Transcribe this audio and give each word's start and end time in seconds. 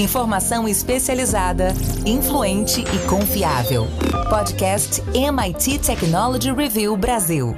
Informação 0.00 0.66
especializada, 0.66 1.74
influente 2.06 2.80
e 2.80 3.06
confiável. 3.06 3.86
Podcast 4.30 5.02
MIT 5.14 5.78
Technology 5.80 6.50
Review 6.50 6.96
Brasil. 6.96 7.54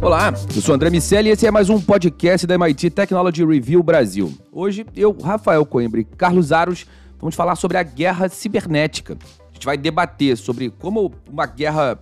Olá, 0.00 0.34
eu 0.52 0.60
sou 0.60 0.74
André 0.74 0.90
Miceli 0.90 1.28
e 1.28 1.32
esse 1.32 1.46
é 1.46 1.50
mais 1.52 1.70
um 1.70 1.80
podcast 1.80 2.44
da 2.44 2.56
MIT 2.56 2.90
Technology 2.90 3.44
Review 3.44 3.84
Brasil. 3.84 4.34
Hoje 4.50 4.84
eu, 4.96 5.16
Rafael 5.22 5.64
Coimbra 5.64 6.00
e 6.00 6.04
Carlos 6.04 6.50
Aros 6.50 6.86
vamos 7.20 7.36
falar 7.36 7.54
sobre 7.54 7.78
a 7.78 7.84
guerra 7.84 8.28
cibernética. 8.28 9.16
Gente 9.62 9.66
vai 9.66 9.78
debater 9.78 10.36
sobre 10.36 10.70
como 10.70 11.14
uma 11.30 11.46
guerra 11.46 11.96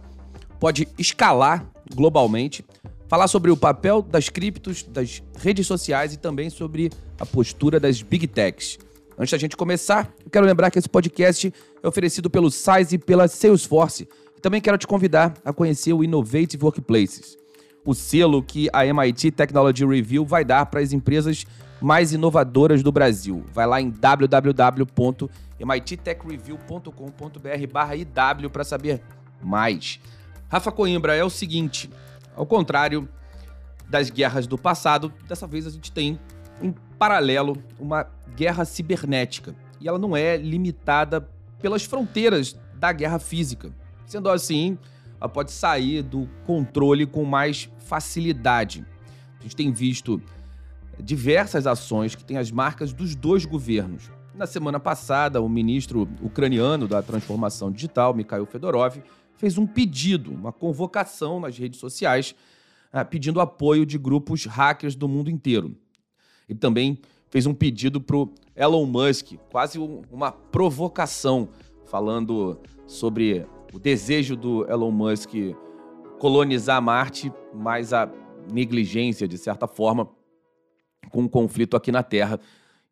pode 0.58 0.88
escalar 0.98 1.70
globalmente, 1.94 2.64
falar 3.06 3.28
sobre 3.28 3.50
o 3.50 3.56
papel 3.56 4.00
das 4.00 4.30
criptos, 4.30 4.82
das 4.82 5.22
redes 5.38 5.66
sociais 5.66 6.14
e 6.14 6.16
também 6.16 6.48
sobre 6.48 6.90
a 7.18 7.26
postura 7.26 7.78
das 7.78 8.00
big 8.00 8.26
techs. 8.26 8.78
Antes 9.18 9.32
da 9.32 9.36
gente 9.36 9.58
começar, 9.58 10.10
eu 10.24 10.30
quero 10.30 10.46
lembrar 10.46 10.70
que 10.70 10.78
esse 10.78 10.88
podcast 10.88 11.52
é 11.82 11.86
oferecido 11.86 12.30
pelo 12.30 12.50
Size 12.50 12.94
e 12.94 12.98
pela 12.98 13.28
Salesforce. 13.28 14.08
Também 14.40 14.62
quero 14.62 14.78
te 14.78 14.86
convidar 14.86 15.34
a 15.44 15.52
conhecer 15.52 15.92
o 15.92 16.02
Innovative 16.02 16.64
Workplaces 16.64 17.38
o 17.84 17.94
selo 17.94 18.42
que 18.42 18.68
a 18.72 18.84
MIT 18.84 19.30
Technology 19.32 19.84
Review 19.86 20.24
vai 20.24 20.44
dar 20.44 20.66
para 20.66 20.80
as 20.80 20.92
empresas 20.92 21.46
mais 21.80 22.12
inovadoras 22.12 22.82
do 22.82 22.92
Brasil. 22.92 23.42
Vai 23.52 23.66
lá 23.66 23.80
em 23.80 23.90
www.mittechreview.com.br/iw 25.60 28.50
para 28.50 28.64
saber 28.64 29.00
mais. 29.42 30.00
Rafa 30.48 30.72
Coimbra 30.72 31.14
é 31.14 31.22
o 31.22 31.30
seguinte, 31.30 31.90
ao 32.34 32.46
contrário 32.46 33.08
das 33.88 34.10
guerras 34.10 34.46
do 34.46 34.56
passado, 34.56 35.12
dessa 35.28 35.46
vez 35.46 35.66
a 35.66 35.70
gente 35.70 35.92
tem 35.92 36.18
em 36.62 36.74
paralelo 36.98 37.62
uma 37.78 38.06
guerra 38.34 38.64
cibernética. 38.64 39.54
E 39.80 39.88
ela 39.88 39.98
não 39.98 40.16
é 40.16 40.36
limitada 40.36 41.28
pelas 41.60 41.84
fronteiras 41.84 42.58
da 42.74 42.92
guerra 42.92 43.18
física. 43.18 43.72
Sendo 44.06 44.30
assim, 44.30 44.78
ela 45.20 45.28
pode 45.28 45.52
sair 45.52 46.02
do 46.02 46.28
controle 46.44 47.06
com 47.06 47.24
mais 47.24 47.70
facilidade. 47.78 48.84
A 49.38 49.42
gente 49.42 49.56
tem 49.56 49.72
visto 49.72 50.20
diversas 50.98 51.66
ações 51.66 52.14
que 52.14 52.24
têm 52.24 52.36
as 52.36 52.50
marcas 52.50 52.92
dos 52.92 53.14
dois 53.14 53.44
governos. 53.44 54.10
Na 54.34 54.46
semana 54.46 54.78
passada, 54.78 55.40
o 55.40 55.48
ministro 55.48 56.08
ucraniano 56.22 56.86
da 56.86 57.02
Transformação 57.02 57.70
Digital, 57.70 58.14
Mikhail 58.14 58.46
Fedorov, 58.46 59.02
fez 59.34 59.58
um 59.58 59.66
pedido, 59.66 60.32
uma 60.32 60.52
convocação 60.52 61.40
nas 61.40 61.56
redes 61.58 61.80
sociais, 61.80 62.34
ah, 62.92 63.04
pedindo 63.04 63.40
apoio 63.40 63.84
de 63.84 63.98
grupos 63.98 64.44
hackers 64.44 64.94
do 64.94 65.08
mundo 65.08 65.30
inteiro. 65.30 65.76
Ele 66.48 66.58
também 66.58 66.98
fez 67.28 67.46
um 67.46 67.54
pedido 67.54 68.00
para 68.00 68.16
o 68.16 68.32
Elon 68.54 68.86
Musk, 68.86 69.34
quase 69.50 69.78
uma 69.78 70.32
provocação, 70.32 71.48
falando 71.86 72.60
sobre 72.86 73.46
o 73.72 73.78
desejo 73.78 74.36
do 74.36 74.68
Elon 74.70 74.90
Musk 74.90 75.34
colonizar 76.18 76.82
Marte, 76.82 77.32
mas 77.54 77.92
a 77.92 78.08
negligência, 78.52 79.26
de 79.26 79.38
certa 79.38 79.66
forma, 79.66 80.08
com 81.10 81.24
o 81.24 81.28
conflito 81.28 81.76
aqui 81.76 81.90
na 81.90 82.02
Terra. 82.02 82.38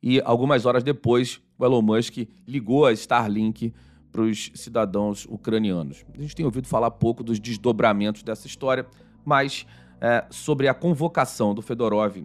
E 0.02 0.20
algumas 0.24 0.64
horas 0.64 0.82
depois, 0.82 1.41
o 1.58 1.64
Elon 1.64 1.82
Musk 1.82 2.18
ligou 2.46 2.86
a 2.86 2.92
Starlink 2.92 3.72
para 4.12 4.22
os 4.22 4.50
cidadãos 4.54 5.27
ucranianos. 5.28 6.04
A 6.16 6.22
gente 6.22 6.34
tem 6.34 6.44
ouvido 6.44 6.66
falar 6.66 6.91
pouco 6.92 7.22
dos 7.22 7.38
desdobramentos 7.38 8.22
dessa 8.22 8.46
história, 8.46 8.86
mas 9.24 9.66
é, 10.00 10.24
sobre 10.30 10.69
a 10.69 10.74
convocação 10.74 11.54
do 11.54 11.60
Fedorov 11.60 12.16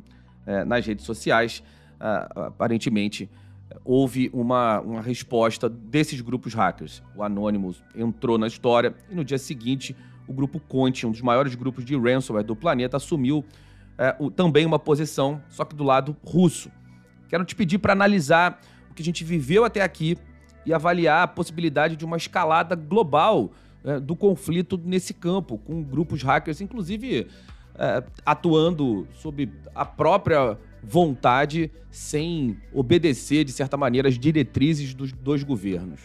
é, 0.45 0.63
nas 0.63 0.85
redes 0.85 1.06
sociais, 1.06 1.63
é, 2.00 2.28
aparentemente 2.35 3.29
houve 3.83 4.29
uma, 4.33 4.79
uma 4.81 5.01
resposta 5.01 5.67
desses 5.67 6.22
grupos 6.22 6.53
hackers. 6.53 7.01
O 7.16 7.23
Anonymous 7.23 7.83
entrou 7.95 8.38
na 8.38 8.47
história 8.47 8.94
e 9.09 9.16
no 9.16 9.23
dia 9.23 9.38
seguinte 9.38 9.95
o 10.28 10.33
grupo 10.33 10.59
Conti, 10.59 11.06
um 11.06 11.12
dos 11.12 11.22
maiores 11.22 11.56
grupos 11.56 11.83
de 11.83 11.97
ransomware 11.97 12.45
do 12.45 12.56
planeta, 12.56 12.97
assumiu 12.97 13.44
é, 13.97 14.16
o, 14.19 14.31
também 14.31 14.66
uma 14.66 14.79
posição, 14.79 15.41
só 15.50 15.66
que 15.66 15.75
do 15.75 15.83
lado 15.83 16.16
russo. 16.23 16.72
Quero 17.33 17.44
te 17.44 17.55
pedir 17.55 17.79
para 17.79 17.94
analisar 17.94 18.61
o 18.91 18.94
que 18.94 19.01
a 19.01 19.05
gente 19.05 19.23
viveu 19.23 19.66
até 19.66 19.81
aqui 19.81 20.19
e 20.63 20.71
avaliar 20.71 21.23
a 21.23 21.27
possibilidade 21.27 21.95
de 21.95 22.05
uma 22.05 22.16
escalada 22.16 22.75
global 22.75 23.51
é, 23.83 23.99
do 23.99 24.16
conflito 24.16 24.79
nesse 24.85 25.16
campo, 25.16 25.57
com 25.57 25.81
grupos 25.81 26.21
hackers, 26.21 26.61
inclusive 26.61 27.25
é, 27.73 28.03
atuando 28.23 29.07
sob 29.16 29.51
a 29.73 29.83
própria 29.83 30.59
vontade 30.83 31.71
sem 31.89 32.55
obedecer, 32.71 33.44
de 33.44 33.51
certa 33.51 33.75
maneira, 33.75 34.09
as 34.09 34.19
diretrizes 34.19 34.94
dos 34.94 35.11
dois 35.11 35.41
governos. 35.41 36.01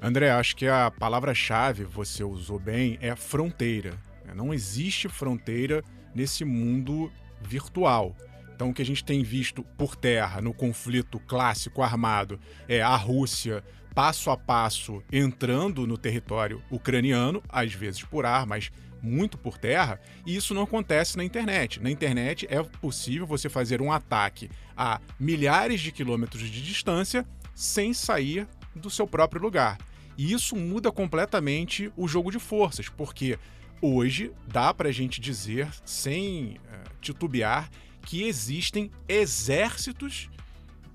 André, 0.00 0.32
acho 0.32 0.56
que 0.56 0.66
a 0.66 0.90
palavra-chave, 0.90 1.84
você 1.84 2.24
usou 2.24 2.58
bem, 2.58 2.98
é 3.00 3.14
fronteira. 3.14 3.92
Não 4.34 4.52
existe 4.52 5.08
fronteira 5.08 5.84
nesse 6.12 6.44
mundo 6.44 7.08
virtual. 7.40 8.16
Então, 8.54 8.70
o 8.70 8.74
que 8.74 8.82
a 8.82 8.86
gente 8.86 9.04
tem 9.04 9.22
visto 9.22 9.62
por 9.76 9.96
terra 9.96 10.40
no 10.40 10.54
conflito 10.54 11.18
clássico 11.20 11.82
armado 11.82 12.38
é 12.68 12.80
a 12.80 12.94
Rússia 12.94 13.64
passo 13.94 14.30
a 14.30 14.36
passo 14.36 15.02
entrando 15.12 15.86
no 15.86 15.98
território 15.98 16.62
ucraniano, 16.70 17.42
às 17.48 17.72
vezes 17.72 18.02
por 18.02 18.24
ar, 18.24 18.46
mas 18.46 18.70
muito 19.02 19.36
por 19.36 19.58
terra, 19.58 20.00
e 20.24 20.36
isso 20.36 20.54
não 20.54 20.62
acontece 20.62 21.16
na 21.16 21.24
internet. 21.24 21.80
Na 21.80 21.90
internet 21.90 22.46
é 22.48 22.62
possível 22.62 23.26
você 23.26 23.48
fazer 23.48 23.82
um 23.82 23.90
ataque 23.90 24.48
a 24.76 25.00
milhares 25.18 25.80
de 25.80 25.90
quilômetros 25.90 26.48
de 26.48 26.62
distância 26.62 27.26
sem 27.54 27.92
sair 27.92 28.46
do 28.74 28.88
seu 28.88 29.06
próprio 29.06 29.42
lugar. 29.42 29.76
E 30.16 30.32
isso 30.32 30.54
muda 30.54 30.92
completamente 30.92 31.92
o 31.96 32.06
jogo 32.06 32.30
de 32.30 32.38
forças, 32.38 32.88
porque 32.88 33.38
hoje 33.80 34.30
dá 34.46 34.72
para 34.72 34.88
a 34.88 34.92
gente 34.92 35.20
dizer, 35.20 35.68
sem 35.84 36.56
uh, 36.56 36.90
titubear, 37.00 37.68
que 38.12 38.24
existem 38.24 38.90
exércitos 39.08 40.28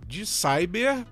de 0.05 0.23
cyber 0.23 0.99
uh, 0.99 1.05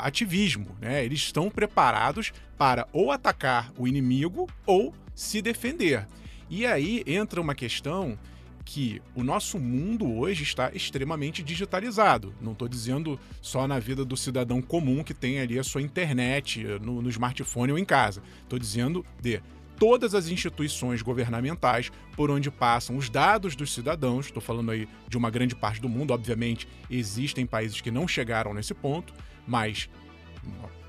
ativismo. 0.00 0.76
Né? 0.78 1.06
Eles 1.06 1.20
estão 1.20 1.48
preparados 1.48 2.34
para 2.58 2.86
ou 2.92 3.10
atacar 3.10 3.72
o 3.78 3.88
inimigo 3.88 4.46
ou 4.66 4.92
se 5.14 5.40
defender. 5.40 6.06
E 6.50 6.66
aí 6.66 7.02
entra 7.06 7.40
uma 7.40 7.54
questão 7.54 8.18
que 8.62 9.00
o 9.14 9.24
nosso 9.24 9.58
mundo 9.58 10.06
hoje 10.18 10.42
está 10.42 10.70
extremamente 10.74 11.42
digitalizado. 11.42 12.34
Não 12.38 12.52
estou 12.52 12.68
dizendo 12.68 13.18
só 13.40 13.66
na 13.66 13.78
vida 13.78 14.04
do 14.04 14.18
cidadão 14.18 14.60
comum 14.60 15.02
que 15.02 15.14
tem 15.14 15.40
ali 15.40 15.58
a 15.58 15.64
sua 15.64 15.80
internet 15.80 16.62
no, 16.82 17.00
no 17.00 17.08
smartphone 17.08 17.72
ou 17.72 17.78
em 17.78 17.86
casa. 17.86 18.22
Estou 18.42 18.58
dizendo 18.58 19.02
de 19.22 19.40
todas 19.78 20.14
as 20.14 20.28
instituições 20.28 21.02
governamentais 21.02 21.90
por 22.14 22.30
onde 22.30 22.50
passam 22.50 22.96
os 22.96 23.08
dados 23.08 23.54
dos 23.54 23.72
cidadãos. 23.72 24.26
Estou 24.26 24.42
falando 24.42 24.70
aí 24.70 24.88
de 25.08 25.16
uma 25.16 25.30
grande 25.30 25.54
parte 25.54 25.80
do 25.80 25.88
mundo. 25.88 26.12
Obviamente, 26.12 26.66
existem 26.90 27.46
países 27.46 27.80
que 27.80 27.90
não 27.90 28.08
chegaram 28.08 28.54
nesse 28.54 28.74
ponto, 28.74 29.14
mas 29.46 29.88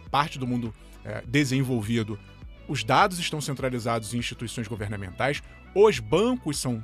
parte 0.10 0.40
do 0.40 0.48
mundo 0.48 0.74
é, 1.04 1.24
desenvolvido 1.28 2.18
os 2.68 2.84
dados 2.84 3.18
estão 3.18 3.40
centralizados 3.40 4.14
em 4.14 4.18
instituições 4.18 4.68
governamentais, 4.68 5.42
os 5.74 6.00
bancos 6.00 6.58
são, 6.58 6.84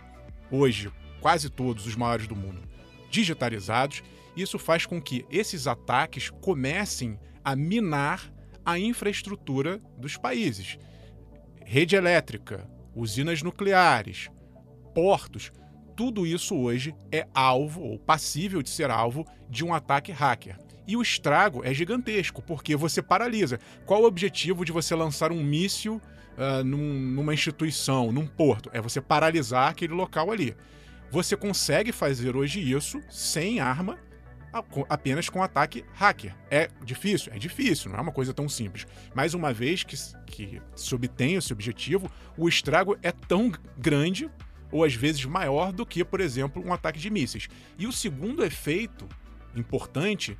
hoje, 0.49 0.89
quase 1.19 1.49
todos 1.49 1.85
os 1.85 1.95
maiores 1.95 2.25
do 2.25 2.35
mundo, 2.35 2.61
digitalizados. 3.09 4.01
Isso 4.35 4.57
faz 4.57 4.85
com 4.85 5.01
que 5.01 5.25
esses 5.29 5.67
ataques 5.67 6.29
comecem 6.29 7.19
a 7.43 7.55
minar 7.55 8.31
a 8.65 8.79
infraestrutura 8.79 9.81
dos 9.97 10.15
países. 10.15 10.77
Rede 11.65 11.95
elétrica, 11.95 12.67
usinas 12.95 13.41
nucleares, 13.41 14.29
portos, 14.93 15.51
tudo 15.95 16.25
isso 16.25 16.55
hoje 16.55 16.95
é 17.11 17.27
alvo 17.33 17.81
ou 17.81 17.99
passível 17.99 18.61
de 18.61 18.69
ser 18.69 18.89
alvo 18.89 19.25
de 19.49 19.63
um 19.63 19.73
ataque 19.73 20.11
hacker. 20.11 20.57
E 20.87 20.97
o 20.97 21.01
estrago 21.01 21.63
é 21.63 21.73
gigantesco, 21.73 22.41
porque 22.41 22.75
você 22.75 23.01
paralisa. 23.01 23.59
Qual 23.85 24.01
o 24.01 24.05
objetivo 24.05 24.65
de 24.65 24.71
você 24.71 24.93
lançar 24.93 25.31
um 25.31 25.41
míssil 25.41 26.01
uh, 26.37 26.63
num, 26.63 26.93
numa 26.93 27.33
instituição, 27.33 28.11
num 28.11 28.27
porto? 28.27 28.69
É 28.73 28.81
você 28.81 28.99
paralisar 28.99 29.69
aquele 29.69 29.93
local 29.93 30.31
ali. 30.31 30.55
Você 31.09 31.37
consegue 31.37 31.91
fazer 31.91 32.35
hoje 32.35 32.59
isso 32.59 33.01
sem 33.09 33.59
arma, 33.59 33.97
apenas 34.87 35.29
com 35.29 35.41
ataque 35.41 35.83
hacker. 35.93 36.35
É 36.49 36.69
difícil? 36.83 37.33
É 37.33 37.39
difícil, 37.39 37.91
não 37.91 37.97
é 37.97 38.01
uma 38.01 38.11
coisa 38.11 38.33
tão 38.33 38.47
simples. 38.47 38.85
Mas 39.15 39.33
uma 39.33 39.51
vez 39.51 39.83
que, 39.83 39.95
que 40.25 40.61
se 40.75 40.93
obtém 40.93 41.35
esse 41.35 41.51
objetivo, 41.51 42.09
o 42.37 42.47
estrago 42.47 42.97
é 43.01 43.11
tão 43.11 43.51
grande, 43.77 44.29
ou 44.71 44.83
às 44.83 44.93
vezes 44.93 45.25
maior, 45.25 45.71
do 45.71 45.85
que, 45.85 46.03
por 46.05 46.21
exemplo, 46.21 46.63
um 46.65 46.71
ataque 46.71 46.99
de 46.99 47.09
mísseis. 47.09 47.47
E 47.77 47.87
o 47.87 47.91
segundo 47.91 48.43
efeito 48.43 49.07
importante 49.55 50.37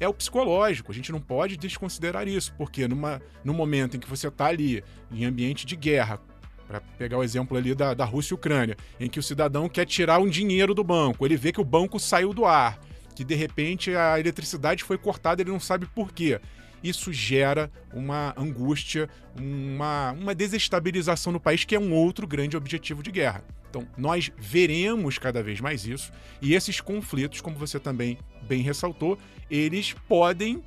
é 0.00 0.08
o 0.08 0.14
psicológico. 0.14 0.90
A 0.90 0.94
gente 0.94 1.12
não 1.12 1.20
pode 1.20 1.56
desconsiderar 1.56 2.26
isso, 2.26 2.52
porque 2.58 2.88
numa, 2.88 3.22
no 3.44 3.54
momento 3.54 3.96
em 3.96 4.00
que 4.00 4.08
você 4.08 4.28
está 4.28 4.46
ali 4.46 4.82
em 5.10 5.24
ambiente 5.24 5.64
de 5.64 5.76
guerra, 5.76 6.20
para 6.66 6.80
pegar 6.80 7.18
o 7.18 7.22
exemplo 7.22 7.56
ali 7.56 7.74
da, 7.74 7.92
da 7.92 8.04
Rússia 8.04 8.32
e 8.32 8.36
Ucrânia, 8.36 8.76
em 8.98 9.08
que 9.08 9.18
o 9.18 9.22
cidadão 9.22 9.68
quer 9.68 9.84
tirar 9.84 10.18
um 10.18 10.28
dinheiro 10.28 10.74
do 10.74 10.82
banco, 10.82 11.26
ele 11.26 11.36
vê 11.36 11.52
que 11.52 11.60
o 11.60 11.64
banco 11.64 12.00
saiu 12.00 12.32
do 12.32 12.44
ar, 12.46 12.80
que 13.14 13.24
de 13.24 13.34
repente 13.34 13.94
a 13.94 14.18
eletricidade 14.18 14.84
foi 14.84 14.98
cortada, 14.98 15.42
ele 15.42 15.50
não 15.50 15.60
sabe 15.60 15.86
por 15.86 16.12
quê 16.12 16.40
isso 16.82 17.12
gera 17.12 17.70
uma 17.92 18.34
angústia, 18.36 19.08
uma, 19.38 20.12
uma 20.12 20.34
desestabilização 20.34 21.32
no 21.32 21.40
país, 21.40 21.64
que 21.64 21.74
é 21.74 21.80
um 21.80 21.92
outro 21.92 22.26
grande 22.26 22.56
objetivo 22.56 23.02
de 23.02 23.10
guerra. 23.10 23.44
Então, 23.70 23.86
nós 23.96 24.30
veremos 24.36 25.16
cada 25.16 25.42
vez 25.42 25.60
mais 25.60 25.86
isso, 25.86 26.12
e 26.42 26.54
esses 26.54 26.80
conflitos, 26.80 27.40
como 27.40 27.56
você 27.56 27.78
também 27.78 28.18
bem 28.42 28.60
ressaltou, 28.60 29.18
eles 29.50 29.94
podem 30.08 30.56
uh, 30.56 30.62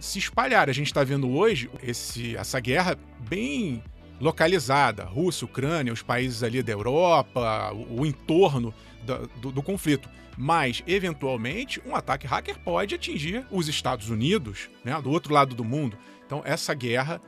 se 0.00 0.18
espalhar. 0.18 0.70
A 0.70 0.72
gente 0.72 0.86
está 0.86 1.04
vendo 1.04 1.30
hoje 1.30 1.68
esse, 1.82 2.36
essa 2.36 2.58
guerra 2.58 2.96
bem 3.28 3.82
localizada, 4.18 5.04
Rússia, 5.04 5.44
Ucrânia, 5.44 5.92
os 5.92 6.00
países 6.00 6.42
ali 6.42 6.62
da 6.62 6.72
Europa, 6.72 7.72
o, 7.72 8.00
o 8.00 8.06
entorno 8.06 8.72
do, 9.04 9.26
do, 9.40 9.52
do 9.52 9.62
conflito. 9.62 10.08
Mas, 10.36 10.82
eventualmente, 10.86 11.80
um 11.86 11.94
ataque 11.94 12.26
hacker 12.26 12.58
pode 12.60 12.94
atingir 12.94 13.46
os 13.50 13.68
Estados 13.68 14.08
Unidos, 14.08 14.70
né, 14.84 15.00
do 15.00 15.10
outro 15.10 15.32
lado 15.32 15.54
do 15.54 15.64
mundo. 15.64 15.96
Então, 16.26 16.42
essa 16.44 16.72
guerra 16.74 17.20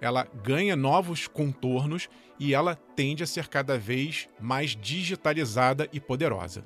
ela 0.00 0.26
ganha 0.44 0.76
novos 0.76 1.26
contornos 1.26 2.08
e 2.38 2.54
ela 2.54 2.76
tende 2.94 3.22
a 3.22 3.26
ser 3.26 3.48
cada 3.48 3.76
vez 3.76 4.28
mais 4.40 4.70
digitalizada 4.70 5.88
e 5.92 6.00
poderosa. 6.00 6.62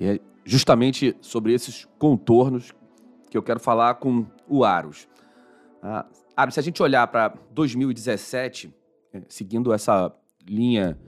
E 0.00 0.06
é 0.06 0.20
justamente 0.44 1.16
sobre 1.20 1.52
esses 1.52 1.86
contornos 1.98 2.72
que 3.30 3.38
eu 3.38 3.42
quero 3.42 3.60
falar 3.60 3.94
com 3.94 4.26
o 4.48 4.64
Aros. 4.64 5.08
Ah, 5.82 6.06
se 6.50 6.58
a 6.58 6.62
gente 6.62 6.82
olhar 6.82 7.06
para 7.06 7.34
2017, 7.52 8.72
é, 9.12 9.22
seguindo 9.28 9.72
essa 9.72 10.12
linha 10.46 10.98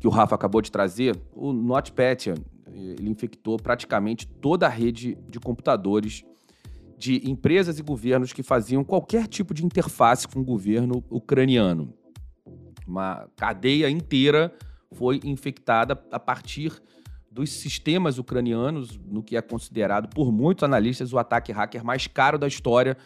que 0.00 0.06
o 0.06 0.10
Rafa 0.10 0.34
acabou 0.34 0.62
de 0.62 0.72
trazer, 0.72 1.20
o 1.34 1.52
NotPetya 1.52 2.34
ele 2.78 3.08
infectou 3.08 3.56
praticamente 3.56 4.26
toda 4.26 4.66
a 4.66 4.70
rede 4.70 5.16
de 5.28 5.38
computadores 5.38 6.24
de 6.96 7.28
empresas 7.30 7.78
e 7.78 7.82
governos 7.82 8.32
que 8.32 8.42
faziam 8.42 8.82
qualquer 8.82 9.26
tipo 9.28 9.54
de 9.54 9.64
interface 9.64 10.26
com 10.26 10.40
o 10.40 10.44
governo 10.44 11.04
ucraniano. 11.08 11.94
Uma 12.86 13.28
cadeia 13.36 13.88
inteira 13.88 14.52
foi 14.92 15.20
infectada 15.22 16.00
a 16.10 16.18
partir 16.18 16.72
dos 17.30 17.50
sistemas 17.50 18.18
ucranianos, 18.18 18.98
no 19.06 19.22
que 19.22 19.36
é 19.36 19.42
considerado 19.42 20.08
por 20.08 20.32
muitos 20.32 20.64
analistas 20.64 21.12
o 21.12 21.18
ataque 21.18 21.52
hacker 21.52 21.84
mais 21.84 22.06
caro 22.06 22.38
da 22.38 22.48
história, 22.48 22.96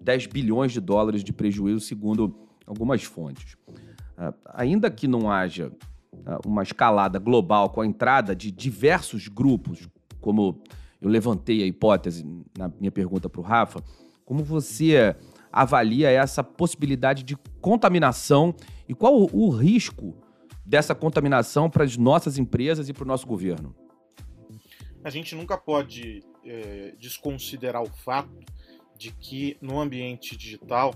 10 0.00 0.26
bilhões 0.26 0.72
de 0.72 0.80
dólares 0.80 1.24
de 1.24 1.32
prejuízo, 1.32 1.80
segundo 1.80 2.38
algumas 2.66 3.02
fontes. 3.02 3.56
Uh, 4.16 4.34
ainda 4.44 4.90
que 4.90 5.08
não 5.08 5.30
haja 5.30 5.72
uma 6.44 6.62
escalada 6.62 7.18
global 7.18 7.70
com 7.70 7.80
a 7.80 7.86
entrada 7.86 8.34
de 8.34 8.50
diversos 8.50 9.28
grupos, 9.28 9.88
como 10.20 10.62
eu 11.00 11.08
levantei 11.08 11.62
a 11.62 11.66
hipótese 11.66 12.24
na 12.56 12.68
minha 12.68 12.92
pergunta 12.92 13.28
para 13.28 13.40
o 13.40 13.44
Rafa, 13.44 13.82
como 14.24 14.44
você 14.44 15.16
avalia 15.52 16.10
essa 16.10 16.44
possibilidade 16.44 17.22
de 17.22 17.36
contaminação 17.60 18.54
e 18.88 18.94
qual 18.94 19.18
o, 19.18 19.28
o 19.32 19.50
risco 19.50 20.16
dessa 20.64 20.94
contaminação 20.94 21.68
para 21.68 21.84
as 21.84 21.96
nossas 21.96 22.38
empresas 22.38 22.88
e 22.88 22.92
para 22.92 23.04
o 23.04 23.06
nosso 23.06 23.26
governo? 23.26 23.74
A 25.02 25.10
gente 25.10 25.34
nunca 25.34 25.56
pode 25.56 26.22
é, 26.44 26.94
desconsiderar 26.98 27.82
o 27.82 27.90
fato 27.90 28.38
de 28.96 29.10
que 29.10 29.56
no 29.60 29.80
ambiente 29.80 30.36
digital 30.36 30.94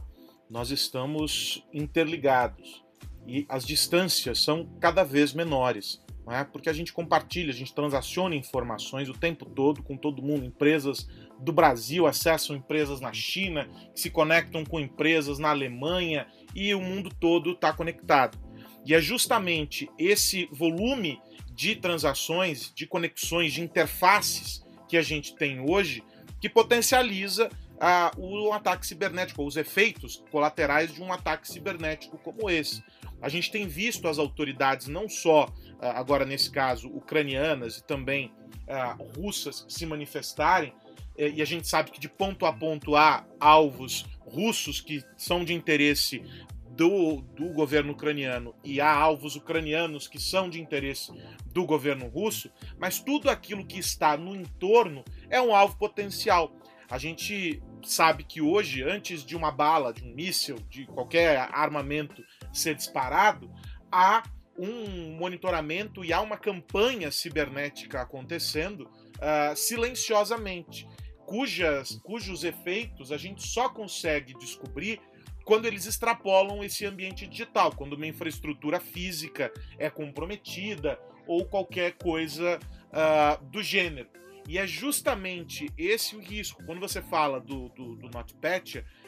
nós 0.49 0.71
estamos 0.71 1.67
interligados 1.73 2.84
e 3.27 3.47
as 3.49 3.65
distâncias 3.65 4.43
são 4.43 4.67
cada 4.81 5.03
vez 5.03 5.33
menores 5.33 6.05
é? 6.33 6.45
porque 6.45 6.69
a 6.69 6.73
gente 6.73 6.93
compartilha, 6.93 7.51
a 7.51 7.55
gente 7.55 7.75
transaciona 7.75 8.35
informações 8.35 9.09
o 9.09 9.13
tempo 9.13 9.45
todo 9.45 9.83
com 9.83 9.97
todo 9.97 10.23
mundo. 10.23 10.45
Empresas 10.45 11.07
do 11.39 11.53
Brasil 11.53 12.07
acessam 12.07 12.57
empresas 12.57 13.01
na 13.01 13.13
China, 13.13 13.69
que 13.93 14.01
se 14.01 14.11
conectam 14.11 14.65
com 14.65 14.81
empresas 14.81 15.39
na 15.39 15.51
Alemanha 15.51 16.27
e 16.55 16.75
o 16.75 16.81
mundo 16.81 17.11
todo 17.21 17.53
está 17.53 17.73
conectado. 17.73 18.39
E 18.87 18.95
é 18.95 19.01
justamente 19.01 19.91
esse 19.99 20.49
volume 20.53 21.21
de 21.53 21.77
transações, 21.77 22.73
de 22.75 22.87
conexões, 22.87 23.53
de 23.53 23.61
interfaces 23.61 24.65
que 24.89 24.97
a 24.97 25.03
gente 25.03 25.35
tem 25.35 25.61
hoje 25.61 26.03
que 26.41 26.49
potencializa 26.49 27.51
ah, 27.81 28.11
o 28.17 28.53
ataque 28.53 28.87
cibernético, 28.87 29.45
os 29.45 29.57
efeitos 29.57 30.23
colaterais 30.31 30.93
de 30.95 31.03
um 31.03 31.13
ataque 31.13 31.49
cibernético 31.49 32.19
como 32.19 32.49
esse. 32.49 32.83
A 33.21 33.29
gente 33.29 33.51
tem 33.51 33.67
visto 33.67 34.07
as 34.09 34.19
autoridades, 34.19 34.87
não 34.87 35.09
só 35.09 35.53
ah, 35.81 35.99
agora 35.99 36.25
nesse 36.25 36.51
caso 36.51 36.89
ucranianas 36.89 37.79
e 37.79 37.85
também 37.85 38.33
uh, 38.69 39.21
russas, 39.21 39.65
se 39.69 39.87
manifestarem, 39.87 40.73
e 41.17 41.41
a 41.41 41.45
gente 41.45 41.69
sabe 41.69 41.93
que 41.93 42.01
de 42.01 42.09
ponto 42.09 42.45
a 42.45 42.53
ponto 42.53 42.97
há 42.97 43.25
alvos 43.39 44.05
russos 44.27 44.81
que 44.81 45.05
são 45.17 45.45
de 45.45 45.55
interesse 45.55 46.25
do, 46.71 47.21
do 47.37 47.51
governo 47.51 47.93
ucraniano 47.93 48.55
e 48.65 48.81
há 48.81 48.93
alvos 48.93 49.37
ucranianos 49.37 50.09
que 50.09 50.19
são 50.19 50.51
de 50.51 50.61
interesse 50.61 51.13
do 51.47 51.65
governo 51.65 52.09
russo, 52.09 52.51
mas 52.79 52.99
tudo 52.99 53.31
aquilo 53.31 53.65
que 53.65 53.79
está 53.79 54.17
no 54.17 54.35
entorno 54.35 55.05
é 55.31 55.41
um 55.41 55.55
alvo 55.55 55.79
potencial. 55.79 56.53
A 56.91 56.99
gente 56.99 57.63
sabe 57.83 58.25
que 58.25 58.41
hoje, 58.41 58.83
antes 58.83 59.25
de 59.25 59.37
uma 59.37 59.51
bala, 59.51 59.93
de 59.93 60.03
um 60.03 60.15
míssil, 60.15 60.57
de 60.69 60.85
qualquer 60.87 61.39
armamento 61.53 62.25
ser 62.59 62.75
disparado, 62.75 63.51
há 63.91 64.23
um 64.57 65.17
monitoramento 65.17 66.05
e 66.05 66.13
há 66.13 66.21
uma 66.21 66.37
campanha 66.37 67.11
cibernética 67.11 68.01
acontecendo 68.01 68.83
uh, 68.83 69.57
silenciosamente, 69.57 70.89
cujas, 71.27 72.01
cujos 72.05 72.45
efeitos 72.45 73.11
a 73.11 73.17
gente 73.17 73.47
só 73.47 73.69
consegue 73.69 74.35
descobrir 74.35 75.01
quando 75.45 75.67
eles 75.67 75.87
extrapolam 75.87 76.65
esse 76.65 76.87
ambiente 76.87 77.27
digital, 77.27 77.73
quando 77.75 77.95
uma 77.95 78.07
infraestrutura 78.07 78.81
física 78.81 79.53
é 79.79 79.91
comprometida 79.91 80.99
ou 81.27 81.45
qualquer 81.45 81.93
coisa 81.93 82.59
uh, 82.89 83.45
do 83.47 83.63
gênero. 83.63 84.09
E 84.47 84.59
é 84.59 84.67
justamente 84.67 85.71
esse 85.77 86.17
o 86.17 86.21
risco. 86.21 86.65
Quando 86.65 86.81
você 86.81 87.01
fala 87.01 87.41
do, 87.41 87.69
do, 87.71 87.97
do 87.97 88.11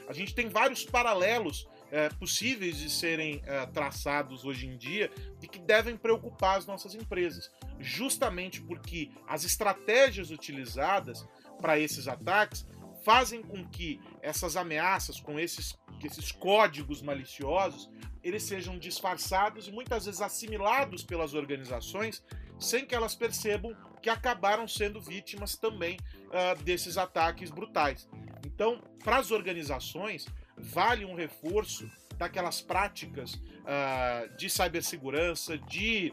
a 0.09 0.13
gente 0.13 0.35
tem 0.35 0.49
vários 0.49 0.85
paralelos 0.85 1.67
é, 1.91 2.09
possíveis 2.11 2.77
de 2.79 2.91
serem 2.91 3.43
é, 3.45 3.67
traçados 3.67 4.45
hoje 4.45 4.67
em 4.67 4.77
dia 4.77 5.11
e 5.43 5.49
que 5.49 5.59
devem 5.59 5.97
preocupar 5.97 6.59
as 6.59 6.67
nossas 6.67 6.95
empresas, 6.95 7.51
justamente 7.79 8.61
porque 8.61 9.11
as 9.27 9.45
estratégias 9.45 10.31
utilizadas 10.31 11.27
para 11.61 11.79
esses 11.79 12.09
ataques 12.09 12.67
fazem 13.05 13.43
com 13.43 13.65
que 13.65 14.01
essas 14.21 14.57
ameaças, 14.57 15.21
com 15.21 15.39
esses, 15.39 15.79
esses 16.03 16.33
códigos 16.33 17.01
maliciosos, 17.01 17.89
eles 18.23 18.43
sejam 18.43 18.77
disfarçados 18.79 19.69
e 19.69 19.73
muitas 19.73 20.07
vezes 20.07 20.21
assimilados 20.21 21.05
pelas 21.05 21.33
organizações 21.33 22.25
sem 22.59 22.85
que 22.85 22.95
elas 22.95 23.15
percebam 23.15 23.77
que 24.03 24.11
acabaram 24.11 24.67
sendo 24.67 25.01
vítimas 25.01 25.57
também 25.57 25.97
uh, 26.27 26.63
desses 26.63 26.97
ataques 26.97 27.51
brutais. 27.51 28.09
Então, 28.45 28.81
para 29.05 29.19
as 29.19 29.31
organizações, 29.31 30.27
vale 30.57 31.05
um 31.05 31.15
reforço 31.15 31.91
daquelas 32.19 32.61
práticas 32.61 33.35
uh, 33.35 34.37
de 34.37 34.49
cibersegurança, 34.49 35.59
de 35.59 36.13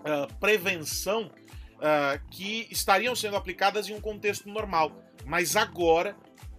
uh, 0.00 0.32
prevenção 0.38 1.30
uh, 1.76 2.30
que 2.30 2.68
estariam 2.70 3.14
sendo 3.14 3.36
aplicadas 3.36 3.88
em 3.88 3.94
um 3.94 4.00
contexto 4.00 4.48
normal. 4.48 4.92
Mas 5.24 5.56
agora 5.56 6.16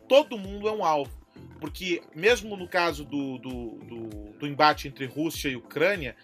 todo 0.07 0.37
mundo 0.37 0.67
é 0.67 0.71
um 0.71 0.83
alvo. 0.83 1.25
Porque, 1.59 2.01
mesmo 2.13 2.55
no 2.57 2.67
caso 2.67 3.05
do, 3.05 3.37
do, 3.37 3.69
do, 3.85 4.07
do 4.39 4.47
embate 4.47 4.87
entre 4.87 5.05
Rússia 5.05 5.49
e 5.49 5.55
Ucrânia, 5.55 6.15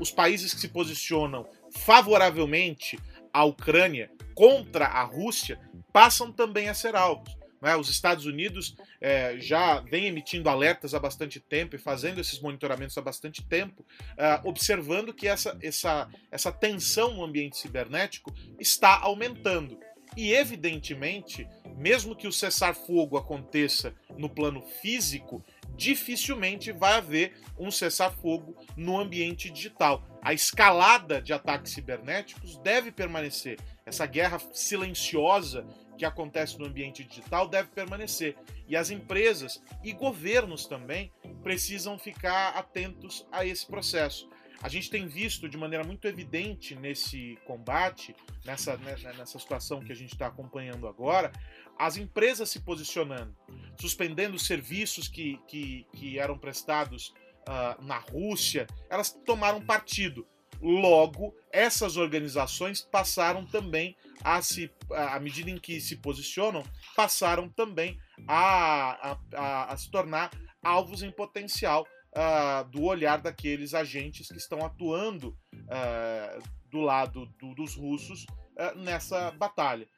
os 0.00 0.10
países 0.10 0.52
que 0.52 0.60
se 0.60 0.68
posicionam 0.68 1.46
favoravelmente 1.70 2.98
à 3.32 3.44
Ucrânia 3.44 4.10
contra 4.34 4.86
a 4.86 5.02
Rússia 5.02 5.58
passam 5.92 6.32
também 6.32 6.68
a 6.68 6.74
ser 6.74 6.96
alvos. 6.96 7.39
Né? 7.60 7.76
Os 7.76 7.88
Estados 7.88 8.26
Unidos 8.26 8.76
é, 9.00 9.36
já 9.38 9.80
vem 9.80 10.06
emitindo 10.06 10.48
alertas 10.48 10.94
há 10.94 10.98
bastante 10.98 11.38
tempo 11.38 11.76
e 11.76 11.78
fazendo 11.78 12.20
esses 12.20 12.40
monitoramentos 12.40 12.96
há 12.96 13.02
bastante 13.02 13.44
tempo, 13.44 13.84
é, 14.16 14.40
observando 14.44 15.12
que 15.12 15.28
essa, 15.28 15.56
essa, 15.62 16.08
essa 16.30 16.50
tensão 16.50 17.14
no 17.14 17.24
ambiente 17.24 17.56
cibernético 17.56 18.32
está 18.58 18.98
aumentando. 18.98 19.78
E, 20.16 20.32
evidentemente, 20.32 21.46
mesmo 21.76 22.16
que 22.16 22.26
o 22.26 22.32
cessar-fogo 22.32 23.16
aconteça 23.16 23.94
no 24.18 24.28
plano 24.28 24.60
físico, 24.60 25.44
dificilmente 25.76 26.72
vai 26.72 26.94
haver 26.94 27.40
um 27.58 27.70
cessar-fogo 27.70 28.56
no 28.76 28.98
ambiente 28.98 29.48
digital. 29.50 30.04
A 30.20 30.34
escalada 30.34 31.22
de 31.22 31.32
ataques 31.32 31.72
cibernéticos 31.72 32.58
deve 32.58 32.90
permanecer. 32.90 33.58
Essa 33.86 34.04
guerra 34.04 34.38
silenciosa 34.52 35.66
que 36.00 36.04
acontece 36.06 36.58
no 36.58 36.64
ambiente 36.64 37.04
digital 37.04 37.46
deve 37.46 37.68
permanecer. 37.68 38.34
E 38.66 38.74
as 38.74 38.88
empresas 38.88 39.62
e 39.84 39.92
governos 39.92 40.64
também 40.64 41.12
precisam 41.42 41.98
ficar 41.98 42.56
atentos 42.56 43.26
a 43.30 43.44
esse 43.44 43.66
processo. 43.66 44.26
A 44.62 44.68
gente 44.70 44.88
tem 44.88 45.06
visto 45.06 45.46
de 45.46 45.58
maneira 45.58 45.84
muito 45.84 46.08
evidente 46.08 46.74
nesse 46.74 47.38
combate, 47.44 48.16
nessa, 48.46 48.78
né, 48.78 48.96
né, 49.02 49.12
nessa 49.18 49.38
situação 49.38 49.84
que 49.84 49.92
a 49.92 49.94
gente 49.94 50.14
está 50.14 50.28
acompanhando 50.28 50.88
agora, 50.88 51.30
as 51.78 51.98
empresas 51.98 52.48
se 52.48 52.60
posicionando, 52.60 53.36
suspendendo 53.78 54.38
serviços 54.38 55.06
que, 55.06 55.38
que, 55.46 55.86
que 55.92 56.18
eram 56.18 56.38
prestados 56.38 57.12
uh, 57.46 57.84
na 57.84 57.98
Rússia, 57.98 58.66
elas 58.88 59.10
tomaram 59.26 59.60
partido. 59.60 60.26
Logo, 60.62 61.34
essas 61.52 61.98
organizações 61.98 62.80
passaram 62.80 63.44
também 63.44 63.96
a 64.22 64.42
se, 64.42 64.70
à 64.90 65.18
medida 65.18 65.50
em 65.50 65.58
que 65.58 65.80
se 65.80 65.96
posicionam, 65.96 66.62
passaram 66.94 67.48
também 67.48 67.98
a, 68.28 69.16
a, 69.34 69.72
a 69.72 69.76
se 69.76 69.90
tornar 69.90 70.30
alvos 70.62 71.02
em 71.02 71.10
potencial 71.10 71.86
uh, 72.10 72.68
do 72.70 72.82
olhar 72.84 73.20
daqueles 73.20 73.74
agentes 73.74 74.28
que 74.28 74.38
estão 74.38 74.64
atuando 74.64 75.36
uh, 75.54 76.42
do 76.70 76.80
lado 76.80 77.26
do, 77.38 77.54
dos 77.54 77.74
russos 77.74 78.24
uh, 78.24 78.78
nessa 78.78 79.30
batalha. 79.32 79.88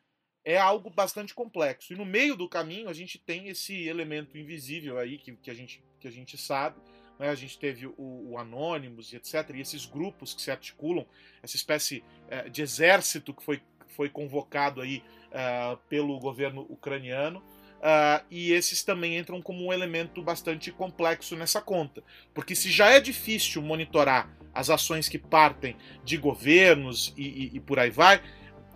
É 0.44 0.58
algo 0.58 0.90
bastante 0.90 1.34
complexo. 1.34 1.92
E 1.92 1.96
no 1.96 2.04
meio 2.04 2.36
do 2.36 2.48
caminho 2.48 2.88
a 2.88 2.92
gente 2.92 3.18
tem 3.18 3.48
esse 3.48 3.86
elemento 3.86 4.36
invisível 4.36 4.98
aí 4.98 5.18
que, 5.18 5.32
que, 5.36 5.50
a, 5.50 5.54
gente, 5.54 5.84
que 6.00 6.08
a 6.08 6.10
gente 6.10 6.36
sabe. 6.36 6.80
Né? 7.18 7.28
A 7.28 7.34
gente 7.34 7.58
teve 7.58 7.86
o, 7.86 7.94
o 7.96 8.38
Anonymous 8.38 9.12
e 9.12 9.16
etc. 9.16 9.50
E 9.54 9.60
esses 9.60 9.86
grupos 9.86 10.34
que 10.34 10.42
se 10.42 10.50
articulam, 10.50 11.06
essa 11.42 11.56
espécie 11.56 12.02
uh, 12.26 12.50
de 12.50 12.62
exército 12.62 13.32
que 13.32 13.42
foi, 13.42 13.62
foi 13.94 14.08
convocado 14.08 14.80
aí 14.80 15.02
uh, 15.30 15.76
pelo 15.88 16.18
governo 16.18 16.66
ucraniano. 16.68 17.40
Uh, 17.78 18.24
e 18.30 18.52
esses 18.52 18.84
também 18.84 19.18
entram 19.18 19.42
como 19.42 19.66
um 19.66 19.72
elemento 19.72 20.22
bastante 20.22 20.70
complexo 20.70 21.36
nessa 21.36 21.60
conta. 21.60 22.02
Porque 22.32 22.54
se 22.54 22.70
já 22.70 22.90
é 22.90 23.00
difícil 23.00 23.60
monitorar 23.60 24.30
as 24.54 24.70
ações 24.70 25.08
que 25.08 25.18
partem 25.18 25.76
de 26.04 26.16
governos 26.16 27.12
e, 27.16 27.22
e, 27.22 27.56
e 27.56 27.60
por 27.60 27.78
aí 27.78 27.90
vai, 27.90 28.22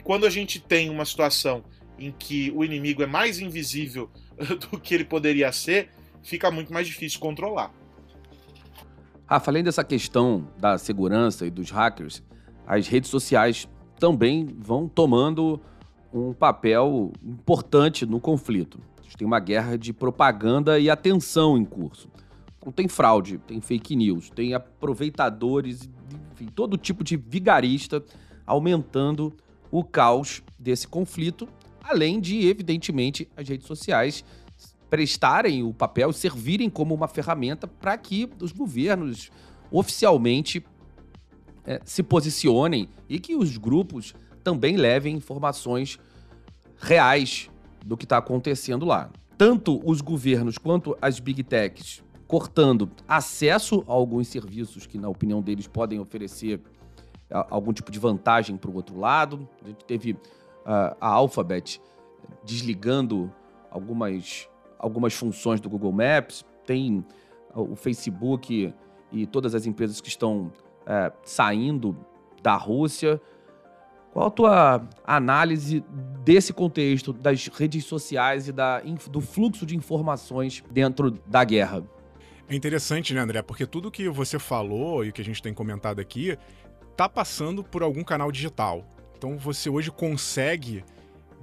quando 0.03 0.27
a 0.27 0.31
gente 0.31 0.59
tem 0.59 0.91
uma 0.91 1.05
situação 1.05 1.65
em 1.99 2.13
que 2.13 2.53
o 2.55 2.65
inimigo 2.65 3.03
é 3.03 3.07
mais 3.07 3.39
invisível 3.39 4.11
do 4.71 4.79
que 4.81 4.95
ele 4.95 5.05
poderia 5.05 5.53
ser, 5.53 5.91
fica 6.23 6.51
muito 6.51 6.73
mais 6.73 6.87
difícil 6.87 7.21
controlar. 7.21 7.73
Rafa, 9.27 9.51
além 9.51 9.65
dessa 9.65 9.83
questão 9.83 10.49
da 10.59 10.79
segurança 10.79 11.47
e 11.47 11.51
dos 11.51 11.71
hackers, 11.71 12.23
as 12.67 12.87
redes 12.87 13.11
sociais 13.11 13.69
também 13.99 14.47
vão 14.59 14.89
tomando 14.89 15.61
um 16.13 16.33
papel 16.33 17.13
importante 17.23 18.07
no 18.07 18.21
conflito 18.21 18.79
gente 19.07 19.17
tem 19.17 19.27
uma 19.27 19.41
guerra 19.41 19.79
de 19.79 19.93
propaganda 19.93 20.79
e 20.79 20.91
atenção 20.91 21.57
em 21.57 21.65
curso. 21.65 22.09
Então 22.59 22.73
tem 22.73 22.87
fraude, 22.87 23.39
tem 23.39 23.61
fake 23.61 23.97
news, 23.97 24.31
tem 24.31 24.53
aproveitadores, 24.53 25.89
enfim, 26.33 26.47
todo 26.47 26.77
tipo 26.77 27.03
de 27.03 27.17
vigarista 27.17 28.05
aumentando 28.45 29.33
o 29.71 29.83
caos 29.83 30.43
desse 30.59 30.87
conflito, 30.87 31.49
além 31.83 32.21
de, 32.21 32.47
evidentemente, 32.47 33.29
as 33.37 33.49
redes 33.49 33.67
sociais 33.67 34.25
prestarem 34.91 35.63
o 35.63 35.73
papel, 35.73 36.13
servirem 36.13 36.71
como 36.71 36.95
uma 36.95 37.09
ferramenta 37.09 37.67
para 37.67 37.97
que 37.97 38.29
os 38.41 38.53
governos 38.53 39.31
oficialmente 39.71 40.65
é, 41.67 41.81
se 41.85 42.03
posicionem 42.03 42.89
e 43.09 43.19
que 43.19 43.35
os 43.35 43.57
grupos 43.59 44.15
também 44.43 44.77
levem 44.77 45.17
informações 45.17 45.99
reais 46.79 47.51
do 47.85 47.97
que 47.97 48.05
está 48.05 48.19
acontecendo 48.19 48.87
lá. 48.87 49.11
Tanto 49.37 49.81
os 49.85 50.01
governos 50.01 50.57
quanto 50.57 50.97
as 51.03 51.19
big 51.19 51.43
techs 51.43 52.03
cortando 52.27 52.91
acesso 53.07 53.85
a 53.87 53.93
alguns 53.93 54.29
serviços 54.29 54.87
que, 54.87 54.99
na 54.99 55.09
opinião 55.09 55.41
deles, 55.43 55.67
podem 55.67 56.01
oferecer 56.01 56.61
algum 57.31 57.73
tipo 57.73 57.91
de 57.91 57.99
vantagem 57.99 58.57
para 58.57 58.71
o 58.71 58.75
outro 58.75 58.99
lado. 58.99 59.49
A 59.65 59.69
gente 59.69 59.85
teve 59.85 60.13
uh, 60.13 60.97
a 61.01 61.09
Alphabet 61.09 61.81
desligando 62.45 63.33
algumas, 63.71 64.49
algumas 64.79 65.15
funções 65.15 65.61
do 65.61 65.69
Google 65.69 65.93
Maps, 65.93 66.45
tem 66.65 67.05
o 67.55 67.77
Facebook 67.77 68.73
e 69.13 69.27
todas 69.27 69.55
as 69.55 69.67
empresas 69.67 70.01
que 70.01 70.09
estão 70.09 70.53
uh, 70.87 71.13
saindo 71.25 71.97
da 72.43 72.55
Rússia. 72.55 73.21
Qual 74.13 74.29
a 74.29 74.31
tua 74.31 74.89
análise 75.05 75.85
desse 76.25 76.53
contexto 76.53 77.13
das 77.13 77.49
redes 77.49 77.85
sociais 77.85 78.49
e 78.49 78.53
da, 78.53 78.81
do 79.11 79.21
fluxo 79.21 79.67
de 79.67 79.77
informações 79.77 80.65
dentro 80.71 81.11
da 81.27 81.45
guerra? 81.45 81.85
É 82.49 82.55
interessante, 82.55 83.13
né, 83.13 83.21
André? 83.21 83.43
Porque 83.43 83.67
tudo 83.67 83.91
que 83.91 84.09
você 84.09 84.39
falou 84.39 85.05
e 85.05 85.13
que 85.13 85.21
a 85.21 85.25
gente 85.25 85.43
tem 85.43 85.53
comentado 85.53 86.01
aqui 86.01 86.39
tá 86.97 87.09
passando 87.09 87.63
por 87.63 87.83
algum 87.83 88.03
canal 88.03 88.33
digital. 88.33 88.85
Então 89.19 89.37
você 89.37 89.69
hoje 89.69 89.91
consegue 89.91 90.85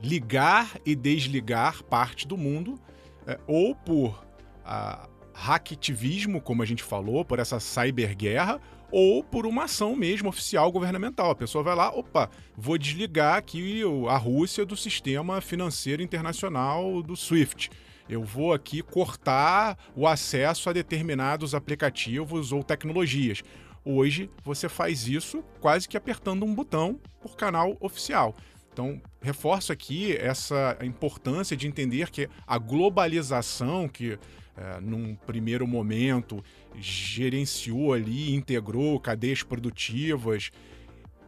ligar 0.02 0.78
e 0.86 0.96
desligar 0.96 1.84
parte 1.84 2.28
do 2.28 2.38
mundo, 2.38 2.80
é, 3.28 3.40
ou 3.48 3.76
por 3.76 4.26
ah, 4.66 5.08
hacktivismo, 5.34 6.42
como 6.42 6.62
a 6.62 6.66
gente 6.66 6.84
falou, 6.84 7.24
por 7.24 7.40
essa 7.40 7.60
cyberguerra, 7.60 8.60
ou 8.94 9.24
por 9.24 9.48
uma 9.48 9.64
ação 9.64 9.96
mesmo 9.96 10.30
oficial 10.30 10.72
governamental. 10.72 11.32
A 11.32 11.36
pessoa 11.36 11.64
vai 11.64 11.76
lá, 11.76 11.90
opa, 11.90 12.30
vou 12.56 12.78
desligar 12.78 13.38
aqui 13.38 13.82
a 14.08 14.16
Rússia 14.18 14.64
do 14.64 14.78
sistema 14.78 15.42
financeiro 15.42 16.04
internacional 16.04 17.02
do 17.02 17.16
SWIFT. 17.16 17.72
Eu 18.08 18.24
vou 18.24 18.54
aqui 18.54 18.84
cortar 18.84 19.80
o 19.96 20.08
acesso 20.08 20.70
a 20.70 20.74
determinados 20.74 21.56
aplicativos 21.56 22.52
ou 22.52 22.64
tecnologias. 22.64 23.42
Hoje 23.84 24.30
você 24.44 24.70
faz 24.70 25.08
isso 25.08 25.44
quase 25.60 25.90
que 25.90 25.98
apertando 25.98 26.46
um 26.46 26.54
botão 26.54 27.00
por 27.20 27.36
canal 27.36 27.76
oficial. 27.80 28.36
Então, 28.72 29.02
reforço 29.20 29.74
aqui 29.74 30.16
essa 30.18 30.78
importância 30.84 31.58
de 31.58 31.68
entender 31.68 32.12
que 32.12 32.30
a 32.46 32.60
globalização 32.60 33.88
que 33.88 34.20
é, 34.56 34.80
num 34.80 35.16
primeiro 35.16 35.68
momento, 35.68 36.44
gerenciou 36.76 37.94
ali, 37.94 38.34
integrou 38.34 39.00
cadeias 39.00 39.44
produtivas. 39.44 40.52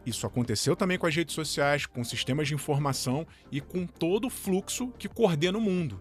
Isso 0.04 0.26
aconteceu 0.26 0.76
também 0.76 0.98
com 0.98 1.06
as 1.06 1.16
redes 1.16 1.34
sociais, 1.34 1.86
com 1.86 2.04
sistemas 2.04 2.48
de 2.48 2.54
informação 2.54 3.26
e 3.50 3.60
com 3.60 3.86
todo 3.86 4.28
o 4.28 4.30
fluxo 4.30 4.92
que 4.98 5.08
coordena 5.08 5.58
o 5.58 5.60
mundo. 5.60 6.00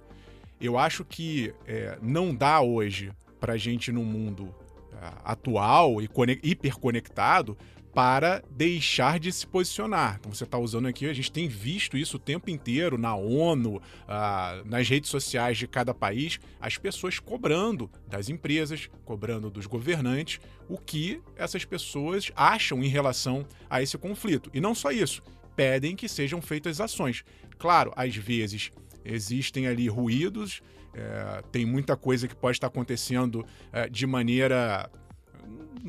Eu 0.61 0.77
acho 0.77 1.03
que 1.03 1.53
é, 1.65 1.97
não 2.01 2.33
dá 2.33 2.61
hoje 2.61 3.11
para 3.39 3.53
a 3.53 3.57
gente, 3.57 3.91
no 3.91 4.03
mundo 4.03 4.53
atual 5.23 6.01
e 6.01 6.09
hiperconectado, 6.43 7.57
para 7.95 8.43
deixar 8.51 9.17
de 9.17 9.31
se 9.31 9.47
posicionar. 9.47 10.17
Então 10.19 10.33
você 10.33 10.43
está 10.43 10.59
usando 10.59 10.85
aqui, 10.85 11.07
a 11.07 11.13
gente 11.13 11.31
tem 11.31 11.47
visto 11.47 11.97
isso 11.97 12.17
o 12.17 12.19
tempo 12.19 12.49
inteiro 12.49 12.97
na 12.97 13.15
ONU, 13.15 13.81
ah, 14.05 14.61
nas 14.65 14.89
redes 14.89 15.09
sociais 15.09 15.57
de 15.57 15.65
cada 15.65 15.93
país, 15.93 16.37
as 16.59 16.77
pessoas 16.77 17.19
cobrando 17.19 17.89
das 18.05 18.27
empresas, 18.27 18.89
cobrando 19.05 19.49
dos 19.49 19.65
governantes, 19.65 20.41
o 20.67 20.77
que 20.77 21.21
essas 21.37 21.63
pessoas 21.63 22.33
acham 22.35 22.83
em 22.83 22.89
relação 22.89 23.47
a 23.69 23.81
esse 23.81 23.97
conflito. 23.97 24.51
E 24.53 24.59
não 24.59 24.75
só 24.75 24.91
isso, 24.91 25.23
pedem 25.55 25.95
que 25.95 26.09
sejam 26.09 26.41
feitas 26.41 26.81
ações. 26.81 27.23
Claro, 27.57 27.93
às 27.95 28.13
vezes 28.13 28.73
existem 29.05 29.67
ali 29.67 29.87
ruídos, 29.87 30.61
é, 30.95 31.43
tem 31.51 31.65
muita 31.65 31.95
coisa 31.97 32.27
que 32.27 32.35
pode 32.35 32.57
estar 32.57 32.67
acontecendo 32.67 33.45
é, 33.71 33.89
de 33.89 34.07
maneira 34.07 34.89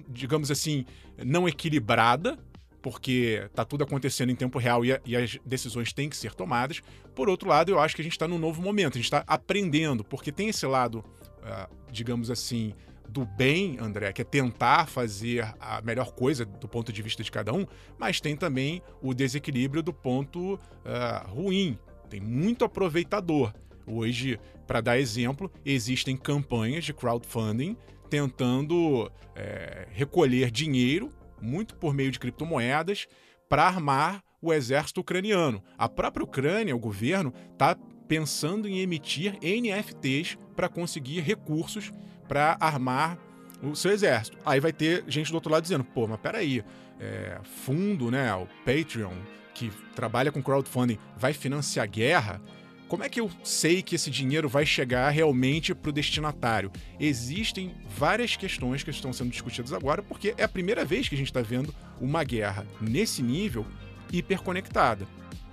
digamos 0.08 0.50
assim, 0.50 0.84
não 1.24 1.48
equilibrada, 1.48 2.38
porque 2.82 3.42
está 3.46 3.64
tudo 3.64 3.82
acontecendo 3.82 4.30
em 4.30 4.36
tempo 4.36 4.58
real 4.58 4.84
e, 4.84 4.92
a, 4.92 5.00
e, 5.04 5.16
as 5.16 5.38
decisões 5.44 5.92
têm 5.92 6.08
que 6.08 6.16
ser 6.16 6.34
tomadas. 6.34 6.82
Por 7.14 7.28
outro 7.28 7.48
lado, 7.48 7.70
eu 7.70 7.80
acho 7.80 7.96
que 7.96 8.02
a 8.02 8.04
gente 8.04 8.12
está 8.12 8.28
num 8.28 8.38
novo 8.38 8.62
momento, 8.62 8.94
a 8.94 8.98
gente 8.98 9.06
está 9.06 9.24
aprendendo, 9.26 10.04
porque 10.04 10.30
tem 10.30 10.48
esse 10.48 10.66
lado, 10.66 10.98
uh, 10.98 11.74
digamos 11.90 12.30
assim, 12.30 12.72
do 13.08 13.24
bem, 13.24 13.78
André, 13.80 14.12
que 14.12 14.22
é 14.22 14.24
tentar 14.24 14.86
fazer 14.86 15.52
a 15.58 15.80
melhor 15.82 16.12
coisa 16.12 16.44
do 16.44 16.68
ponto 16.68 16.92
de 16.92 17.02
vista 17.02 17.22
de 17.22 17.30
cada 17.30 17.52
um, 17.52 17.66
mas 17.98 18.20
tem 18.20 18.36
também 18.36 18.82
o 19.00 19.14
desequilíbrio 19.14 19.82
do 19.82 19.92
ponto 19.92 20.54
uh, 20.54 21.28
ruim. 21.28 21.78
Tem 22.08 22.20
muito 22.20 22.64
aproveitador. 22.64 23.52
Hoje, 23.86 24.38
para 24.66 24.80
dar 24.80 24.98
exemplo, 24.98 25.50
existem 25.64 26.16
campanhas 26.16 26.84
de 26.84 26.92
crowdfunding 26.92 27.76
tentando 28.10 29.10
é, 29.34 29.86
recolher 29.92 30.50
dinheiro, 30.50 31.12
muito 31.40 31.74
por 31.76 31.94
meio 31.94 32.10
de 32.10 32.18
criptomoedas, 32.18 33.06
para 33.48 33.66
armar 33.66 34.22
o 34.40 34.52
exército 34.52 35.00
ucraniano. 35.00 35.62
A 35.76 35.88
própria 35.88 36.24
Ucrânia, 36.24 36.74
o 36.74 36.78
governo, 36.78 37.32
está 37.52 37.76
pensando 38.08 38.68
em 38.68 38.78
emitir 38.78 39.38
NFTs 39.42 40.38
para 40.54 40.68
conseguir 40.68 41.20
recursos 41.20 41.92
para 42.28 42.56
armar 42.60 43.18
o 43.62 43.74
seu 43.74 43.92
exército. 43.92 44.38
Aí 44.44 44.60
vai 44.60 44.72
ter 44.72 45.04
gente 45.08 45.30
do 45.30 45.34
outro 45.34 45.50
lado 45.50 45.62
dizendo: 45.62 45.84
pô, 45.84 46.06
mas 46.06 46.20
peraí, 46.20 46.64
é, 47.00 47.38
fundo, 47.42 48.10
né, 48.10 48.32
o 48.34 48.46
Patreon, 48.64 49.14
que 49.54 49.70
trabalha 49.94 50.30
com 50.30 50.42
crowdfunding, 50.42 50.98
vai 51.16 51.32
financiar 51.32 51.88
guerra? 51.88 52.40
Como 52.88 53.02
é 53.02 53.08
que 53.08 53.20
eu 53.20 53.30
sei 53.42 53.82
que 53.82 53.96
esse 53.96 54.10
dinheiro 54.10 54.48
vai 54.48 54.64
chegar 54.64 55.10
realmente 55.10 55.74
para 55.74 55.90
o 55.90 55.92
destinatário? 55.92 56.70
Existem 57.00 57.74
várias 57.96 58.36
questões 58.36 58.82
que 58.82 58.90
estão 58.90 59.12
sendo 59.12 59.30
discutidas 59.30 59.72
agora, 59.72 60.02
porque 60.02 60.34
é 60.38 60.44
a 60.44 60.48
primeira 60.48 60.84
vez 60.84 61.08
que 61.08 61.14
a 61.14 61.18
gente 61.18 61.28
está 61.28 61.42
vendo 61.42 61.74
uma 62.00 62.22
guerra 62.22 62.64
nesse 62.80 63.22
nível 63.22 63.66
hiperconectada. 64.12 65.06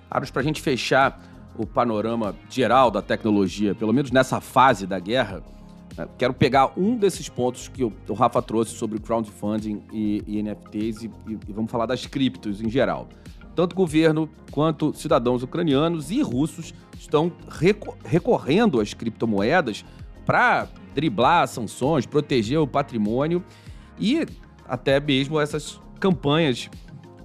Aros, 0.10 0.30
para 0.30 0.42
a 0.42 0.46
gente 0.46 0.62
fechar 0.62 1.22
o 1.58 1.66
panorama 1.66 2.36
geral 2.50 2.92
da 2.92 3.02
tecnologia, 3.02 3.74
pelo 3.74 3.94
menos 3.94 4.12
nessa 4.12 4.40
fase 4.40 4.86
da 4.86 5.00
guerra, 5.00 5.44
né, 5.98 6.08
quero 6.18 6.34
pegar 6.34 6.72
um 6.78 6.96
desses 6.96 7.30
pontos 7.30 7.68
que 7.68 7.84
o 7.84 8.14
Rafa 8.14 8.42
trouxe 8.44 8.76
sobre 8.76 9.00
crowdfunding 9.00 9.82
e, 9.92 10.24
e 10.28 10.44
NFTs 10.44 11.04
e, 11.04 11.12
e 11.28 11.52
vamos 11.52 11.72
falar 11.72 11.88
das 11.88 12.06
criptos 12.06 12.62
em 12.62 12.70
geral. 12.70 13.10
Tanto 13.56 13.76
governo 13.76 14.30
quanto 14.52 14.94
cidadãos 14.94 15.44
ucranianos 15.44 16.10
e 16.12 16.22
russos 16.22 16.74
estão 16.98 17.32
recorrendo 18.06 18.80
às 18.80 18.94
criptomoedas 18.94 19.86
para 20.26 20.68
driblar 20.94 21.48
sanções, 21.48 22.06
proteger 22.06 22.60
o 22.60 22.68
patrimônio 22.68 23.44
e 24.00 24.26
até 24.68 25.00
mesmo 25.00 25.40
essas 25.40 25.80
campanhas 26.00 26.70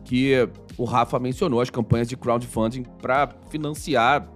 que 0.05 0.49
o 0.77 0.85
Rafa 0.85 1.19
mencionou, 1.19 1.61
as 1.61 1.71
campanhas 1.71 2.09
de 2.09 2.17
crowdfunding 2.17 2.85
para 3.01 3.29
financiar 3.51 4.29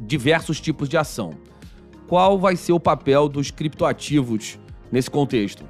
diversos 0.00 0.60
tipos 0.60 0.88
de 0.88 0.96
ação. 0.96 1.32
Qual 2.06 2.38
vai 2.38 2.56
ser 2.56 2.72
o 2.72 2.80
papel 2.80 3.28
dos 3.28 3.50
criptoativos 3.50 4.58
nesse 4.90 5.10
contexto? 5.10 5.64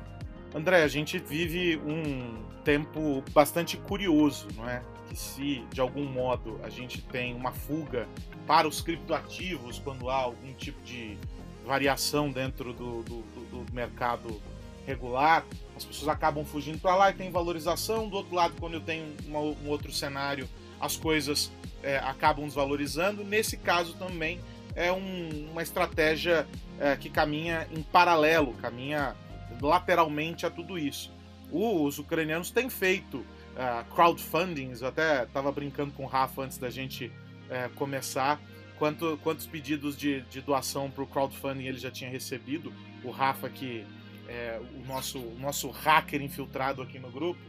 André, 0.55 0.83
a 0.83 0.89
gente 0.89 1.19
vive 1.19 1.81
um 1.85 2.37
tempo 2.69 3.25
bastante 3.33 3.79
curioso, 3.79 4.47
não 4.55 4.69
é? 4.69 4.83
Que 5.09 5.17
se 5.17 5.65
de 5.73 5.81
algum 5.81 6.05
modo 6.05 6.61
a 6.63 6.69
gente 6.69 7.01
tem 7.01 7.35
uma 7.35 7.51
fuga 7.51 8.07
para 8.47 8.69
os 8.69 8.83
criptoativos 8.83 9.79
quando 9.79 10.11
há 10.11 10.17
algum 10.17 10.53
tipo 10.53 10.79
de 10.85 11.17
variação 11.65 12.31
dentro 12.31 12.75
do, 12.75 13.03
do, 13.05 13.23
do 13.23 13.73
mercado 13.73 14.39
regular, 14.87 15.47
as 15.75 15.83
pessoas 15.83 16.09
acabam 16.09 16.45
fugindo 16.45 16.79
para 16.79 16.95
lá 16.95 17.09
e 17.09 17.15
tem 17.15 17.31
valorização. 17.31 18.07
Do 18.07 18.17
outro 18.17 18.35
lado, 18.35 18.53
quando 18.61 18.75
eu 18.75 18.83
tenho 18.83 19.17
uma, 19.27 19.41
um 19.41 19.69
outro 19.69 19.91
cenário, 19.91 20.47
as 20.79 20.95
coisas 20.95 21.51
é, 21.83 21.97
acabam 21.97 22.45
desvalorizando. 22.45 23.25
Nesse 23.25 23.57
caso 23.57 23.95
também 23.95 24.41
é 24.75 24.93
um, 24.93 25.49
uma 25.53 25.63
estratégia 25.63 26.47
é, 26.79 26.95
que 26.97 27.09
caminha 27.09 27.67
em 27.75 27.83
paralelo, 27.83 28.53
caminha 28.61 29.17
lateralmente 29.59 30.45
a 30.45 30.51
tudo 30.51 30.79
isso. 30.79 31.17
Os 31.51 31.99
ucranianos 31.99 32.51
têm 32.51 32.69
feito 32.69 33.19
uh, 33.19 33.95
crowdfundings, 33.95 34.83
eu 34.83 34.89
até 34.89 35.25
estava 35.25 35.51
brincando 35.51 35.93
com 35.93 36.05
o 36.05 36.07
Rafa 36.07 36.43
antes 36.43 36.59
da 36.59 36.69
gente 36.69 37.07
uh, 37.07 37.73
começar, 37.75 38.41
quanto, 38.79 39.19
quantos 39.23 39.47
pedidos 39.47 39.97
de, 39.97 40.23
de 40.23 40.41
doação 40.41 40.91
para 40.91 41.03
o 41.03 41.07
crowdfunding 41.07 41.65
ele 41.65 41.79
já 41.79 41.91
tinha 41.91 42.11
recebido. 42.11 42.73
O 43.03 43.11
Rafa, 43.11 43.49
que 43.49 43.85
é 44.29 44.61
o 44.77 44.87
nosso, 44.87 45.19
o 45.19 45.39
nosso 45.39 45.71
hacker 45.71 46.21
infiltrado 46.21 46.83
aqui 46.83 46.99
no 46.99 47.11
grupo, 47.11 47.41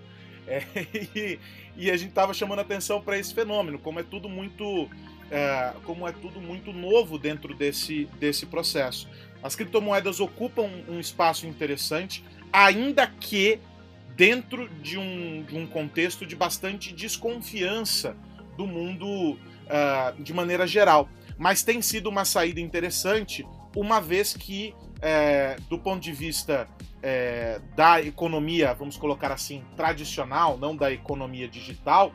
é, 0.48 0.64
e, 1.16 1.40
e, 1.76 1.92
a 1.92 1.98
gente 1.98 2.10
estava 2.10 2.34
chamando 2.34 2.60
atenção 2.60 3.02
para 3.02 3.18
esse 3.18 3.34
fenômeno, 3.34 3.78
como 3.78 4.00
é 4.00 4.04
tudo 4.04 4.28
muito 4.28 4.90
é, 5.30 5.74
como 5.84 6.08
é 6.08 6.12
tudo 6.12 6.42
muito 6.42 6.74
novo 6.74 7.20
dentro 7.20 7.54
desse, 7.54 8.06
desse 8.20 8.46
processo. 8.46 9.08
As 9.44 9.56
criptomoedas 9.56 10.20
ocupam 10.20 10.70
um 10.88 11.00
espaço 11.00 11.46
interessante, 11.46 12.24
ainda 12.52 13.06
que 13.06 13.60
dentro 14.20 14.68
de 14.68 14.98
um, 14.98 15.44
de 15.44 15.56
um 15.56 15.66
contexto 15.66 16.26
de 16.26 16.36
bastante 16.36 16.94
desconfiança 16.94 18.18
do 18.58 18.68
mundo 18.68 19.08
uh, 19.08 20.22
de 20.22 20.34
maneira 20.34 20.68
geral. 20.68 21.08
Mas 21.38 21.64
tem 21.64 21.82
sido 21.82 22.10
uma 22.10 22.26
saída 22.26 22.60
interessante, 22.60 23.48
uma 23.74 24.02
vez 24.02 24.34
que, 24.34 24.76
é, 25.02 25.56
do 25.70 25.80
ponto 25.80 26.02
de 26.02 26.12
vista 26.12 26.68
é, 27.02 27.62
da 27.78 28.02
economia, 28.02 28.74
vamos 28.74 28.98
colocar 28.98 29.32
assim, 29.32 29.64
tradicional, 29.78 30.58
não 30.58 30.76
da 30.76 30.92
economia 30.92 31.48
digital, 31.48 32.12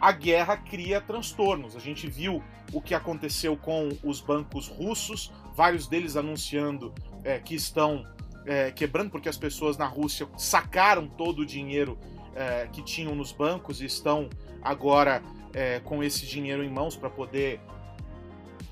a 0.00 0.12
guerra 0.12 0.56
cria 0.56 1.00
transtornos. 1.00 1.74
A 1.74 1.80
gente 1.80 2.08
viu 2.08 2.40
o 2.72 2.80
que 2.80 2.94
aconteceu 2.94 3.56
com 3.56 3.88
os 4.04 4.20
bancos 4.20 4.68
russos, 4.68 5.32
vários 5.56 5.88
deles 5.88 6.16
anunciando 6.16 6.94
é, 7.24 7.40
que 7.40 7.56
estão 7.56 8.06
é, 8.46 8.70
quebrando, 8.70 9.10
porque 9.10 9.28
as 9.28 9.36
pessoas 9.36 9.76
na 9.76 9.86
Rússia 9.86 10.28
sacaram 10.36 11.06
todo 11.06 11.40
o 11.40 11.46
dinheiro 11.46 11.98
é, 12.34 12.68
que 12.72 12.82
tinham 12.82 13.14
nos 13.14 13.32
bancos 13.32 13.80
e 13.80 13.86
estão 13.86 14.28
agora 14.62 15.22
é, 15.52 15.80
com 15.80 16.02
esse 16.02 16.26
dinheiro 16.26 16.62
em 16.62 16.70
mãos 16.70 16.96
para 16.96 17.10
poder, 17.10 17.60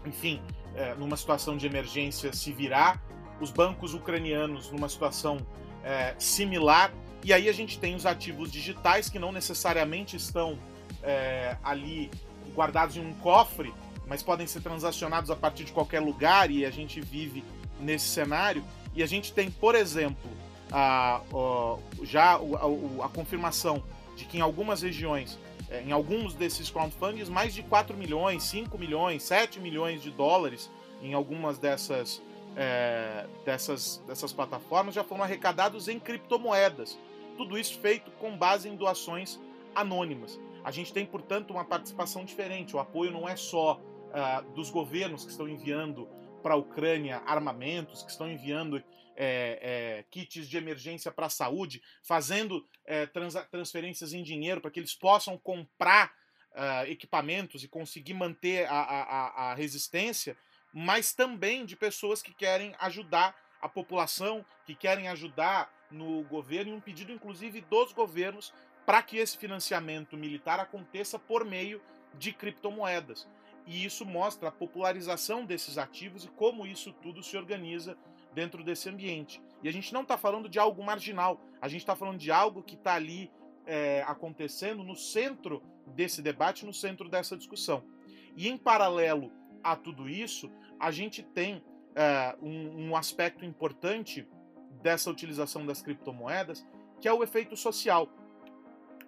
enfim, 0.06 0.40
é, 0.74 0.94
numa 0.94 1.16
situação 1.16 1.56
de 1.56 1.66
emergência 1.66 2.32
se 2.32 2.52
virar. 2.52 3.02
Os 3.40 3.50
bancos 3.50 3.94
ucranianos 3.94 4.70
numa 4.70 4.88
situação 4.88 5.38
é, 5.84 6.14
similar. 6.18 6.92
E 7.24 7.32
aí 7.32 7.48
a 7.48 7.52
gente 7.52 7.78
tem 7.78 7.94
os 7.94 8.06
ativos 8.06 8.50
digitais 8.50 9.08
que 9.08 9.18
não 9.18 9.32
necessariamente 9.32 10.16
estão 10.16 10.58
é, 11.02 11.56
ali 11.62 12.10
guardados 12.54 12.96
em 12.96 13.00
um 13.00 13.12
cofre, 13.14 13.72
mas 14.06 14.22
podem 14.22 14.46
ser 14.46 14.60
transacionados 14.60 15.30
a 15.30 15.36
partir 15.36 15.64
de 15.64 15.72
qualquer 15.72 16.00
lugar 16.00 16.50
e 16.50 16.64
a 16.64 16.70
gente 16.70 17.00
vive 17.00 17.44
nesse 17.80 18.08
cenário. 18.08 18.64
E 18.94 19.02
a 19.02 19.06
gente 19.06 19.32
tem, 19.32 19.50
por 19.50 19.74
exemplo, 19.74 20.30
a, 20.70 21.20
a 21.32 21.76
já 22.02 22.34
a, 22.34 23.04
a, 23.04 23.08
confirmação 23.08 23.82
de 24.16 24.24
que 24.24 24.38
em 24.38 24.40
algumas 24.40 24.82
regiões, 24.82 25.38
é, 25.70 25.82
em 25.82 25.92
alguns 25.92 26.34
desses 26.34 26.70
crowdfundings, 26.70 27.28
mais 27.28 27.54
de 27.54 27.62
4 27.62 27.96
milhões, 27.96 28.42
5 28.44 28.76
milhões, 28.78 29.22
7 29.22 29.60
milhões 29.60 30.02
de 30.02 30.10
dólares 30.10 30.70
em 31.02 31.14
algumas 31.14 31.58
dessas, 31.58 32.20
é, 32.56 33.26
dessas, 33.44 34.02
dessas 34.06 34.32
plataformas 34.32 34.94
já 34.94 35.04
foram 35.04 35.22
arrecadados 35.22 35.88
em 35.88 35.98
criptomoedas. 35.98 36.98
Tudo 37.36 37.56
isso 37.56 37.78
feito 37.78 38.10
com 38.12 38.36
base 38.36 38.68
em 38.68 38.74
doações 38.74 39.38
anônimas. 39.74 40.40
A 40.64 40.70
gente 40.70 40.92
tem, 40.92 41.06
portanto, 41.06 41.52
uma 41.52 41.64
participação 41.64 42.24
diferente. 42.24 42.74
O 42.74 42.80
apoio 42.80 43.12
não 43.12 43.28
é 43.28 43.36
só 43.36 43.80
uh, 44.08 44.52
dos 44.52 44.70
governos 44.70 45.24
que 45.24 45.30
estão 45.30 45.48
enviando 45.48 46.08
para 46.42 46.54
a 46.54 46.56
Ucrânia 46.56 47.22
armamentos, 47.26 48.02
que 48.02 48.10
estão 48.10 48.30
enviando 48.30 48.82
é, 49.16 49.58
é, 49.60 50.04
kits 50.10 50.48
de 50.48 50.56
emergência 50.56 51.10
para 51.10 51.26
a 51.26 51.30
saúde, 51.30 51.82
fazendo 52.02 52.64
é, 52.84 53.06
trans 53.06 53.34
transferências 53.50 54.12
em 54.12 54.22
dinheiro 54.22 54.60
para 54.60 54.70
que 54.70 54.78
eles 54.78 54.94
possam 54.94 55.36
comprar 55.36 56.12
uh, 56.52 56.90
equipamentos 56.90 57.64
e 57.64 57.68
conseguir 57.68 58.14
manter 58.14 58.66
a, 58.68 58.80
a, 58.80 59.50
a 59.50 59.54
resistência, 59.54 60.36
mas 60.72 61.12
também 61.12 61.64
de 61.64 61.76
pessoas 61.76 62.22
que 62.22 62.32
querem 62.32 62.74
ajudar 62.78 63.34
a 63.60 63.68
população, 63.68 64.44
que 64.64 64.74
querem 64.74 65.08
ajudar 65.08 65.72
no 65.90 66.22
governo, 66.24 66.72
e 66.72 66.74
um 66.74 66.80
pedido 66.80 67.10
inclusive 67.10 67.60
dos 67.62 67.92
governos 67.92 68.52
para 68.86 69.02
que 69.02 69.18
esse 69.18 69.36
financiamento 69.36 70.16
militar 70.16 70.60
aconteça 70.60 71.18
por 71.18 71.44
meio 71.44 71.80
de 72.14 72.32
criptomoedas. 72.32 73.28
E 73.68 73.84
isso 73.84 74.06
mostra 74.06 74.48
a 74.48 74.52
popularização 74.52 75.44
desses 75.44 75.76
ativos 75.76 76.24
e 76.24 76.28
como 76.28 76.66
isso 76.66 76.90
tudo 76.90 77.22
se 77.22 77.36
organiza 77.36 77.98
dentro 78.32 78.64
desse 78.64 78.88
ambiente. 78.88 79.42
E 79.62 79.68
a 79.68 79.72
gente 79.72 79.92
não 79.92 80.00
está 80.00 80.16
falando 80.16 80.48
de 80.48 80.58
algo 80.58 80.82
marginal, 80.82 81.38
a 81.60 81.68
gente 81.68 81.82
está 81.82 81.94
falando 81.94 82.16
de 82.16 82.32
algo 82.32 82.62
que 82.62 82.76
está 82.76 82.94
ali 82.94 83.30
é, 83.66 84.02
acontecendo 84.06 84.82
no 84.82 84.96
centro 84.96 85.62
desse 85.86 86.22
debate, 86.22 86.64
no 86.64 86.72
centro 86.72 87.10
dessa 87.10 87.36
discussão. 87.36 87.84
E 88.34 88.48
em 88.48 88.56
paralelo 88.56 89.30
a 89.62 89.76
tudo 89.76 90.08
isso, 90.08 90.50
a 90.80 90.90
gente 90.90 91.22
tem 91.22 91.62
é, 91.94 92.34
um, 92.40 92.88
um 92.88 92.96
aspecto 92.96 93.44
importante 93.44 94.26
dessa 94.80 95.10
utilização 95.10 95.66
das 95.66 95.82
criptomoedas, 95.82 96.66
que 97.02 97.06
é 97.06 97.12
o 97.12 97.22
efeito 97.22 97.54
social. 97.54 98.08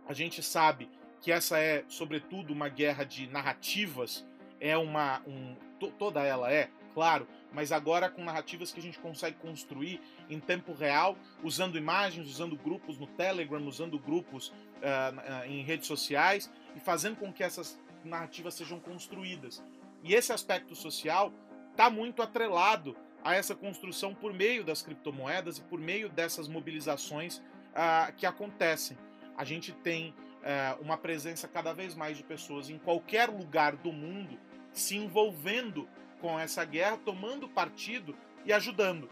A 0.06 0.12
gente 0.12 0.42
sabe 0.42 0.90
que 1.22 1.32
essa 1.32 1.58
é, 1.58 1.82
sobretudo, 1.88 2.52
uma 2.52 2.68
guerra 2.68 3.04
de 3.04 3.26
narrativas 3.26 4.28
é 4.60 4.76
uma. 4.76 5.22
Um, 5.26 5.56
toda 5.98 6.22
ela 6.22 6.52
é, 6.52 6.68
claro, 6.92 7.26
mas 7.52 7.72
agora 7.72 8.10
com 8.10 8.22
narrativas 8.22 8.70
que 8.70 8.78
a 8.78 8.82
gente 8.82 8.98
consegue 8.98 9.38
construir 9.38 10.00
em 10.28 10.38
tempo 10.38 10.74
real, 10.74 11.16
usando 11.42 11.78
imagens, 11.78 12.28
usando 12.28 12.54
grupos 12.54 12.98
no 12.98 13.06
Telegram, 13.06 13.66
usando 13.66 13.98
grupos 13.98 14.48
uh, 14.48 15.46
em 15.46 15.62
redes 15.62 15.86
sociais 15.86 16.50
e 16.76 16.80
fazendo 16.80 17.16
com 17.16 17.32
que 17.32 17.42
essas 17.42 17.80
narrativas 18.04 18.54
sejam 18.54 18.78
construídas. 18.78 19.62
E 20.02 20.14
esse 20.14 20.32
aspecto 20.32 20.74
social 20.74 21.32
está 21.70 21.88
muito 21.88 22.22
atrelado 22.22 22.96
a 23.22 23.34
essa 23.34 23.54
construção 23.54 24.14
por 24.14 24.32
meio 24.32 24.64
das 24.64 24.82
criptomoedas 24.82 25.58
e 25.58 25.62
por 25.62 25.78
meio 25.78 26.08
dessas 26.08 26.48
mobilizações 26.48 27.38
uh, 27.38 28.12
que 28.16 28.26
acontecem. 28.26 28.96
A 29.36 29.44
gente 29.44 29.72
tem 29.72 30.10
uh, 30.10 30.82
uma 30.82 30.96
presença 30.96 31.48
cada 31.48 31.72
vez 31.72 31.94
mais 31.94 32.16
de 32.16 32.22
pessoas 32.22 32.70
em 32.70 32.78
qualquer 32.78 33.28
lugar 33.28 33.76
do 33.76 33.92
mundo 33.92 34.38
se 34.72 34.96
envolvendo 34.96 35.88
com 36.20 36.38
essa 36.38 36.64
guerra, 36.64 36.98
tomando 36.98 37.48
partido 37.48 38.16
e 38.44 38.52
ajudando. 38.52 39.08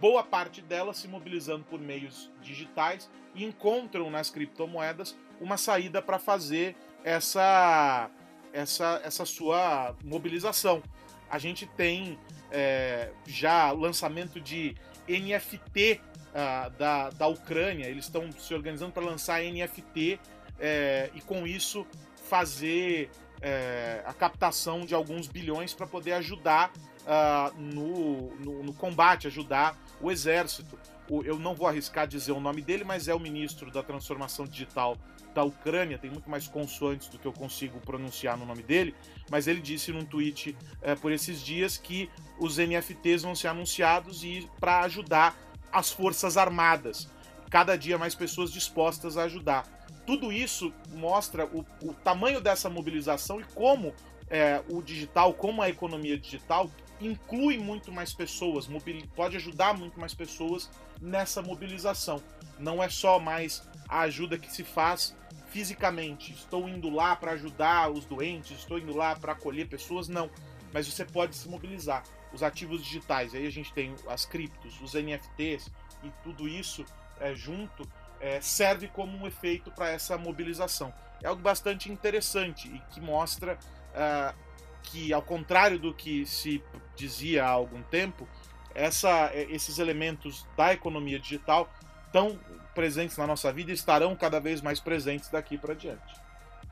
Boa 0.00 0.22
parte 0.22 0.60
delas 0.60 0.96
se 0.96 1.08
mobilizando 1.08 1.64
por 1.64 1.80
meios 1.80 2.30
digitais 2.40 3.10
e 3.34 3.44
encontram 3.44 4.10
nas 4.10 4.30
criptomoedas 4.30 5.16
uma 5.40 5.56
saída 5.56 6.02
para 6.02 6.18
fazer 6.18 6.76
essa, 7.04 8.10
essa, 8.52 9.00
essa 9.04 9.24
sua 9.24 9.96
mobilização. 10.04 10.82
a 11.30 11.38
gente 11.38 11.66
tem 11.66 12.18
é, 12.50 13.10
já 13.26 13.70
lançamento 13.72 14.40
de 14.40 14.76
NFT 15.08 16.00
uh, 16.32 16.70
da, 16.78 17.10
da 17.10 17.26
Ucrânia, 17.26 17.86
eles 17.86 18.04
estão 18.04 18.30
se 18.32 18.52
organizando 18.54 18.92
para 18.92 19.02
lançar 19.02 19.42
NFT 19.42 20.20
é, 20.58 21.10
e 21.14 21.20
com 21.20 21.46
isso 21.46 21.86
fazer 22.28 23.10
é, 23.42 24.02
a 24.06 24.12
captação 24.12 24.86
de 24.86 24.94
alguns 24.94 25.26
bilhões 25.26 25.74
para 25.74 25.86
poder 25.86 26.12
ajudar 26.12 26.72
uh, 27.02 27.60
no, 27.60 28.30
no, 28.36 28.62
no, 28.62 28.72
combate, 28.72 29.26
ajudar 29.26 29.76
o 30.00 30.10
exército. 30.10 30.78
O, 31.10 31.22
eu 31.22 31.38
não 31.38 31.54
vou 31.54 31.66
arriscar 31.66 32.06
dizer 32.06 32.32
o 32.32 32.40
nome 32.40 32.62
dele, 32.62 32.84
mas 32.84 33.08
é 33.08 33.14
o 33.14 33.18
ministro 33.18 33.70
da 33.70 33.82
transformação 33.82 34.46
digital 34.46 34.96
da 35.34 35.42
Ucrânia, 35.42 35.98
tem 35.98 36.10
muito 36.10 36.28
mais 36.28 36.46
consoantes 36.46 37.08
do 37.08 37.18
que 37.18 37.26
eu 37.26 37.32
consigo 37.32 37.80
pronunciar 37.80 38.36
no 38.36 38.44
nome 38.44 38.62
dele, 38.62 38.94
mas 39.30 39.46
ele 39.46 39.60
disse 39.60 39.90
num 39.90 40.04
tweet 40.04 40.56
é, 40.82 40.94
por 40.94 41.10
esses 41.10 41.40
dias 41.40 41.78
que 41.78 42.10
os 42.38 42.58
NFTs 42.58 43.22
vão 43.22 43.34
ser 43.34 43.48
anunciados 43.48 44.22
e 44.22 44.48
para 44.60 44.80
ajudar 44.80 45.34
as 45.72 45.90
forças 45.90 46.36
armadas. 46.36 47.08
Cada 47.50 47.76
dia 47.76 47.98
mais 47.98 48.14
pessoas 48.14 48.52
dispostas 48.52 49.16
a 49.16 49.24
ajudar. 49.24 49.81
Tudo 50.06 50.32
isso 50.32 50.72
mostra 50.94 51.46
o, 51.46 51.64
o 51.82 51.94
tamanho 51.94 52.40
dessa 52.40 52.68
mobilização 52.68 53.40
e 53.40 53.44
como 53.54 53.94
é, 54.28 54.62
o 54.68 54.82
digital, 54.82 55.34
como 55.34 55.62
a 55.62 55.68
economia 55.68 56.18
digital 56.18 56.70
inclui 57.00 57.58
muito 57.58 57.90
mais 57.92 58.12
pessoas, 58.12 58.68
pode 59.14 59.36
ajudar 59.36 59.76
muito 59.76 59.98
mais 59.98 60.14
pessoas 60.14 60.70
nessa 61.00 61.42
mobilização. 61.42 62.22
Não 62.58 62.82
é 62.82 62.88
só 62.88 63.18
mais 63.18 63.68
a 63.88 64.00
ajuda 64.00 64.38
que 64.38 64.50
se 64.50 64.64
faz 64.64 65.16
fisicamente. 65.48 66.32
Estou 66.32 66.68
indo 66.68 66.88
lá 66.88 67.14
para 67.14 67.32
ajudar 67.32 67.90
os 67.90 68.04
doentes, 68.04 68.58
estou 68.58 68.78
indo 68.78 68.96
lá 68.96 69.14
para 69.14 69.32
acolher 69.32 69.68
pessoas, 69.68 70.08
não. 70.08 70.30
Mas 70.72 70.86
você 70.86 71.04
pode 71.04 71.36
se 71.36 71.48
mobilizar. 71.48 72.02
Os 72.32 72.42
ativos 72.42 72.82
digitais, 72.82 73.34
aí 73.34 73.46
a 73.46 73.50
gente 73.50 73.72
tem 73.74 73.94
as 74.08 74.24
criptos, 74.24 74.80
os 74.80 74.94
NFTs 74.94 75.70
e 76.02 76.10
tudo 76.22 76.48
isso 76.48 76.84
é, 77.20 77.34
junto 77.34 77.86
é, 78.22 78.40
serve 78.40 78.86
como 78.86 79.18
um 79.18 79.26
efeito 79.26 79.70
para 79.72 79.90
essa 79.90 80.16
mobilização. 80.16 80.94
É 81.20 81.26
algo 81.26 81.42
bastante 81.42 81.90
interessante 81.90 82.68
e 82.68 82.80
que 82.94 83.00
mostra 83.00 83.58
uh, 83.94 84.34
que, 84.84 85.12
ao 85.12 85.22
contrário 85.22 85.78
do 85.78 85.92
que 85.92 86.24
se 86.24 86.62
dizia 86.96 87.44
há 87.44 87.48
algum 87.48 87.82
tempo, 87.82 88.26
essa, 88.74 89.30
esses 89.34 89.78
elementos 89.78 90.46
da 90.56 90.72
economia 90.72 91.18
digital 91.18 91.68
estão 92.06 92.38
presentes 92.74 93.16
na 93.18 93.26
nossa 93.26 93.52
vida 93.52 93.70
e 93.70 93.74
estarão 93.74 94.14
cada 94.16 94.40
vez 94.40 94.62
mais 94.62 94.80
presentes 94.80 95.28
daqui 95.28 95.58
para 95.58 95.74
diante. 95.74 96.22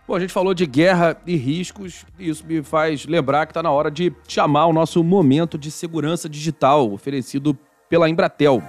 Bom, 0.06 0.14
a 0.14 0.20
gente 0.20 0.32
falou 0.32 0.54
de 0.54 0.66
guerra 0.66 1.20
e 1.26 1.36
riscos, 1.36 2.04
e 2.18 2.28
isso 2.28 2.44
me 2.44 2.62
faz 2.62 3.06
lembrar 3.06 3.46
que 3.46 3.50
está 3.50 3.62
na 3.62 3.70
hora 3.70 3.90
de 3.90 4.12
chamar 4.26 4.66
o 4.66 4.72
nosso 4.72 5.04
momento 5.04 5.58
de 5.58 5.70
segurança 5.70 6.28
digital 6.28 6.90
oferecido 6.92 7.56
pela 7.88 8.08
Embratel. 8.08 8.62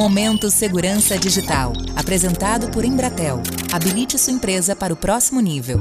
Momento 0.00 0.50
Segurança 0.50 1.18
Digital, 1.18 1.74
apresentado 1.94 2.70
por 2.70 2.86
Embratel. 2.86 3.42
Habilite 3.70 4.18
sua 4.18 4.32
empresa 4.32 4.74
para 4.74 4.94
o 4.94 4.96
próximo 4.96 5.42
nível. 5.42 5.76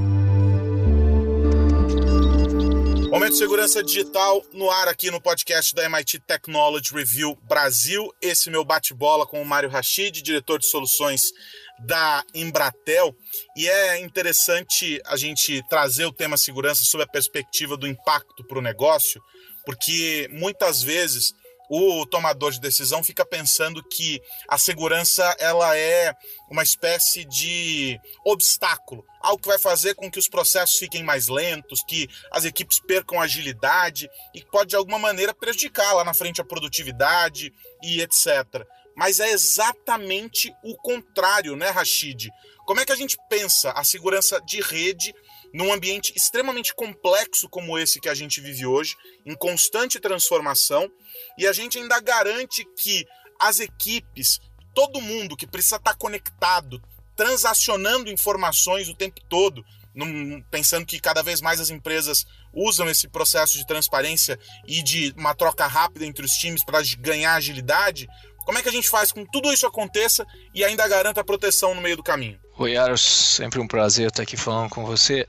Momento 3.10 3.38
segurança 3.38 3.82
digital 3.82 4.46
no 4.52 4.70
ar 4.70 4.90
aqui 4.90 5.10
no 5.10 5.22
podcast 5.22 5.74
da 5.74 5.86
MIT 5.86 6.20
Technology 6.28 6.94
Review 6.94 7.38
Brasil. 7.48 8.14
Esse 8.22 8.50
meu 8.50 8.66
bate-bola 8.66 9.26
com 9.26 9.42
o 9.42 9.46
Mário 9.46 9.70
Rachid, 9.70 10.22
diretor 10.22 10.60
de 10.60 10.66
soluções 10.66 11.32
da 11.80 12.22
Embratel. 12.36 13.16
E 13.56 13.70
é 13.70 14.02
interessante 14.02 15.02
a 15.06 15.16
gente 15.16 15.64
trazer 15.70 16.04
o 16.04 16.12
tema 16.12 16.36
segurança 16.36 16.84
sob 16.84 17.06
a 17.06 17.08
perspectiva 17.08 17.78
do 17.78 17.88
impacto 17.88 18.44
para 18.44 18.60
o 18.60 18.62
negócio, 18.62 19.22
porque 19.66 20.30
muitas 20.30 20.84
vezes 20.84 21.34
o 21.70 22.06
tomador 22.06 22.52
de 22.52 22.60
decisão 22.60 23.04
fica 23.04 23.24
pensando 23.24 23.84
que 23.84 24.20
a 24.48 24.58
segurança 24.58 25.24
ela 25.40 25.78
é 25.78 26.16
uma 26.50 26.64
espécie 26.64 27.24
de 27.26 28.00
obstáculo, 28.26 29.06
algo 29.22 29.42
que 29.42 29.48
vai 29.48 29.60
fazer 29.60 29.94
com 29.94 30.10
que 30.10 30.18
os 30.18 30.28
processos 30.28 30.80
fiquem 30.80 31.04
mais 31.04 31.28
lentos, 31.28 31.84
que 31.88 32.10
as 32.32 32.44
equipes 32.44 32.80
percam 32.80 33.22
agilidade 33.22 34.10
e 34.34 34.44
pode 34.44 34.72
de 34.72 34.76
alguma 34.76 34.98
maneira 34.98 35.34
prejudicar 35.34 35.94
lá 35.94 36.04
na 36.04 36.14
frente 36.14 36.42
a 36.42 36.46
produtividade 36.46 37.54
e 37.84 38.02
etc. 38.02 38.66
Mas 38.96 39.20
é 39.20 39.30
exatamente 39.30 40.52
o 40.64 40.76
contrário, 40.76 41.56
né, 41.56 41.70
Rashid? 41.70 42.30
Como 42.66 42.80
é 42.80 42.86
que 42.86 42.92
a 42.92 42.96
gente 42.96 43.18
pensa 43.30 43.72
a 43.72 43.84
segurança 43.84 44.42
de 44.42 44.60
rede 44.60 45.14
num 45.54 45.74
ambiente 45.74 46.14
extremamente 46.16 46.74
complexo 46.74 47.50
como 47.50 47.78
esse 47.78 48.00
que 48.00 48.10
a 48.10 48.14
gente 48.14 48.42
vive 48.42 48.66
hoje, 48.66 48.96
em 49.26 49.36
constante 49.36 50.00
transformação, 50.00 50.92
e 51.38 51.48
a 51.48 51.54
gente 51.54 51.78
ainda 51.78 52.00
garante 52.00 52.66
que 52.78 53.06
as 53.40 53.60
equipes, 53.60 54.40
todo 54.74 55.02
mundo 55.02 55.36
que 55.36 55.48
precisa 55.48 55.78
estar 55.78 55.96
conectado, 55.96 56.82
transacionando 57.16 58.10
informações 58.10 58.90
o 58.90 58.96
tempo 58.96 59.20
todo, 59.28 59.64
num, 59.94 60.42
pensando 60.52 60.86
que 60.86 61.00
cada 61.00 61.22
vez 61.22 61.42
mais 61.42 61.60
as 61.60 61.70
empresas 61.70 62.26
usam 62.54 62.90
esse 62.90 63.08
processo 63.08 63.58
de 63.58 63.66
transparência 63.66 64.40
e 64.68 64.82
de 64.82 65.14
uma 65.18 65.36
troca 65.36 65.68
rápida 65.68 66.06
entre 66.06 66.26
os 66.26 66.32
times 66.34 66.64
para 66.64 66.80
ganhar 67.00 67.36
agilidade, 67.36 68.08
como 68.46 68.58
é 68.58 68.64
que 68.64 68.70
a 68.70 68.72
gente 68.72 68.90
faz 68.90 69.12
com 69.12 69.24
que 69.24 69.32
tudo 69.32 69.54
isso 69.54 69.68
aconteça 69.68 70.26
e 70.56 70.64
ainda 70.64 70.88
garanta 70.88 71.24
proteção 71.24 71.76
no 71.76 71.82
meio 71.82 71.96
do 71.96 72.02
caminho? 72.02 72.40
Oi, 72.58 72.76
Aros, 72.76 73.02
sempre 73.02 73.60
um 73.60 73.68
prazer 73.68 74.08
estar 74.08 74.24
aqui 74.24 74.36
falando 74.36 74.70
com 74.70 74.84
você. 74.84 75.28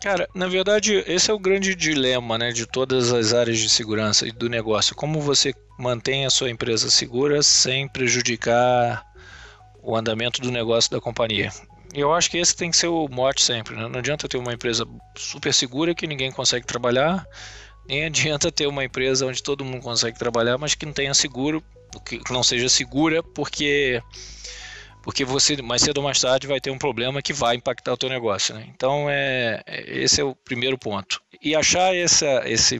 Cara, 0.00 0.28
na 0.34 0.48
verdade, 0.48 1.04
esse 1.06 1.30
é 1.30 1.34
o 1.34 1.38
grande 1.38 1.74
dilema 1.74 2.38
né, 2.38 2.52
de 2.52 2.66
todas 2.66 3.12
as 3.12 3.34
áreas 3.34 3.58
de 3.58 3.68
segurança 3.68 4.26
e 4.26 4.32
do 4.32 4.48
negócio. 4.48 4.96
Como 4.96 5.20
você 5.20 5.54
mantém 5.78 6.24
a 6.24 6.30
sua 6.30 6.50
empresa 6.50 6.90
segura 6.90 7.42
sem 7.42 7.86
prejudicar 7.86 9.04
o 9.82 9.94
andamento 9.94 10.40
do 10.40 10.50
negócio 10.50 10.90
da 10.90 11.00
companhia. 11.00 11.50
Eu 11.92 12.14
acho 12.14 12.30
que 12.30 12.38
esse 12.38 12.56
tem 12.56 12.70
que 12.70 12.76
ser 12.76 12.86
o 12.86 13.08
mote 13.08 13.42
sempre. 13.42 13.74
Né? 13.74 13.88
Não 13.88 13.98
adianta 13.98 14.28
ter 14.28 14.38
uma 14.38 14.52
empresa 14.52 14.86
super 15.16 15.52
segura 15.52 15.94
que 15.94 16.06
ninguém 16.06 16.30
consegue 16.30 16.66
trabalhar, 16.66 17.26
nem 17.86 18.04
adianta 18.06 18.50
ter 18.50 18.66
uma 18.66 18.84
empresa 18.84 19.26
onde 19.26 19.42
todo 19.42 19.64
mundo 19.64 19.82
consegue 19.82 20.18
trabalhar, 20.18 20.56
mas 20.56 20.74
que 20.74 20.86
não 20.86 20.92
tenha 20.92 21.12
seguro, 21.12 21.62
que 22.06 22.20
não 22.30 22.42
seja 22.42 22.68
segura, 22.68 23.22
porque 23.22 24.02
porque 25.02 25.24
você 25.24 25.60
mais 25.62 25.82
cedo 25.82 25.98
ou 25.98 26.04
mais 26.04 26.20
tarde 26.20 26.46
vai 26.46 26.60
ter 26.60 26.70
um 26.70 26.78
problema 26.78 27.22
que 27.22 27.32
vai 27.32 27.56
impactar 27.56 27.92
o 27.92 27.96
teu 27.96 28.08
negócio. 28.08 28.54
Né? 28.54 28.66
Então 28.74 29.08
é, 29.08 29.62
é 29.66 29.98
esse 29.98 30.20
é 30.20 30.24
o 30.24 30.34
primeiro 30.34 30.78
ponto. 30.78 31.20
E 31.42 31.54
achar 31.54 31.94
essa, 31.94 32.42
esse 32.46 32.78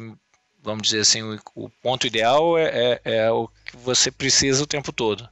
vamos 0.62 0.83
dizer 0.83 1.00
assim 1.00 1.22
o, 1.22 1.38
o 1.54 1.70
ponto 1.83 2.06
ideal 2.06 2.59
é, 2.59 2.64
é, 2.64 3.00
é, 3.04 3.30
o 3.30 3.48
que 3.48 3.76
você 3.76 4.11
precisa 4.11 4.62
o 4.62 4.66
tempo 4.66 4.92
todo. 4.92 5.28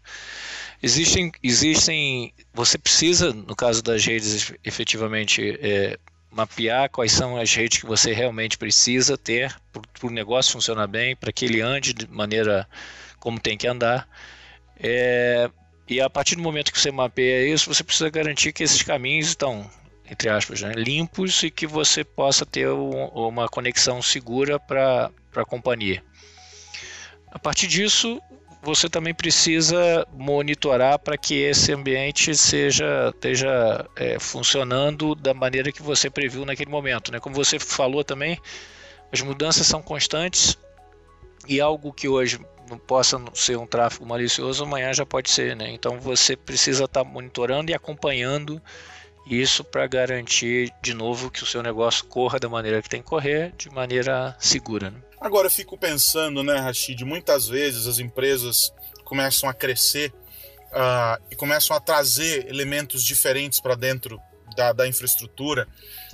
Existem, 0.82 1.32
existem, 1.42 2.32
você 2.54 2.78
precisa 2.78 3.32
no 3.32 3.56
caso 3.56 3.82
das 3.82 4.04
redes 4.04 4.52
efetivamente 4.64 5.58
é, 5.60 5.98
mapear 6.30 6.88
quais 6.88 7.12
são 7.12 7.36
as 7.36 7.52
redes 7.52 7.80
que 7.80 7.86
você 7.86 8.12
realmente 8.12 8.56
precisa 8.56 9.18
ter 9.18 9.54
para 9.72 10.06
o 10.06 10.10
negócio 10.10 10.52
funcionar 10.52 10.86
bem, 10.86 11.16
para 11.16 11.32
que 11.32 11.44
ele 11.44 11.60
ande 11.60 11.92
de 11.92 12.06
maneira 12.06 12.68
como 13.18 13.40
tem 13.40 13.58
que 13.58 13.66
andar. 13.66 14.08
É, 14.78 15.50
e 15.88 16.00
a 16.00 16.10
partir 16.10 16.36
do 16.36 16.42
momento 16.42 16.72
que 16.72 16.78
você 16.78 16.90
mapeia 16.90 17.48
isso, 17.52 17.72
você 17.72 17.82
precisa 17.82 18.10
garantir 18.10 18.52
que 18.52 18.62
esses 18.62 18.82
caminhos 18.82 19.28
estão, 19.28 19.68
entre 20.10 20.28
aspas, 20.28 20.60
né, 20.60 20.72
limpos 20.76 21.42
e 21.42 21.50
que 21.50 21.66
você 21.66 22.04
possa 22.04 22.44
ter 22.44 22.68
um, 22.68 23.06
uma 23.06 23.48
conexão 23.48 24.02
segura 24.02 24.60
para 24.60 25.10
a 25.34 25.44
companhia. 25.46 26.04
A 27.30 27.38
partir 27.38 27.66
disso, 27.66 28.20
você 28.62 28.88
também 28.88 29.14
precisa 29.14 30.06
monitorar 30.12 30.98
para 30.98 31.16
que 31.16 31.34
esse 31.34 31.72
ambiente 31.72 32.34
seja 32.34 33.10
esteja 33.14 33.86
é, 33.96 34.18
funcionando 34.18 35.14
da 35.14 35.32
maneira 35.32 35.72
que 35.72 35.82
você 35.82 36.10
previu 36.10 36.44
naquele 36.44 36.70
momento. 36.70 37.10
Né? 37.10 37.20
Como 37.20 37.34
você 37.34 37.58
falou 37.58 38.04
também, 38.04 38.38
as 39.12 39.22
mudanças 39.22 39.66
são 39.66 39.80
constantes 39.80 40.58
e 41.46 41.60
algo 41.60 41.92
que 41.92 42.08
hoje 42.08 42.38
não 42.68 42.78
possa 42.78 43.20
ser 43.34 43.56
um 43.56 43.66
tráfego 43.66 44.06
malicioso, 44.06 44.64
amanhã 44.64 44.92
já 44.92 45.06
pode 45.06 45.30
ser, 45.30 45.56
né? 45.56 45.70
Então 45.70 45.98
você 45.98 46.36
precisa 46.36 46.84
estar 46.84 47.04
tá 47.04 47.10
monitorando 47.10 47.70
e 47.70 47.74
acompanhando 47.74 48.60
isso 49.26 49.62
para 49.62 49.86
garantir 49.86 50.72
de 50.82 50.94
novo 50.94 51.30
que 51.30 51.42
o 51.42 51.46
seu 51.46 51.62
negócio 51.62 52.06
corra 52.06 52.38
da 52.38 52.48
maneira 52.48 52.82
que 52.82 52.88
tem 52.88 53.02
que 53.02 53.08
correr, 53.08 53.52
de 53.56 53.70
maneira 53.70 54.34
segura. 54.38 54.90
Né? 54.90 55.00
Agora 55.20 55.46
eu 55.46 55.50
fico 55.50 55.76
pensando, 55.76 56.42
né, 56.42 56.56
Rashid, 56.58 57.04
muitas 57.04 57.46
vezes 57.46 57.86
as 57.86 57.98
empresas 57.98 58.72
começam 59.04 59.48
a 59.48 59.54
crescer 59.54 60.12
uh, 60.68 61.22
e 61.30 61.36
começam 61.36 61.76
a 61.76 61.80
trazer 61.80 62.46
elementos 62.48 63.04
diferentes 63.04 63.60
para 63.60 63.74
dentro 63.74 64.20
da, 64.56 64.72
da 64.72 64.88
infraestrutura, 64.88 65.68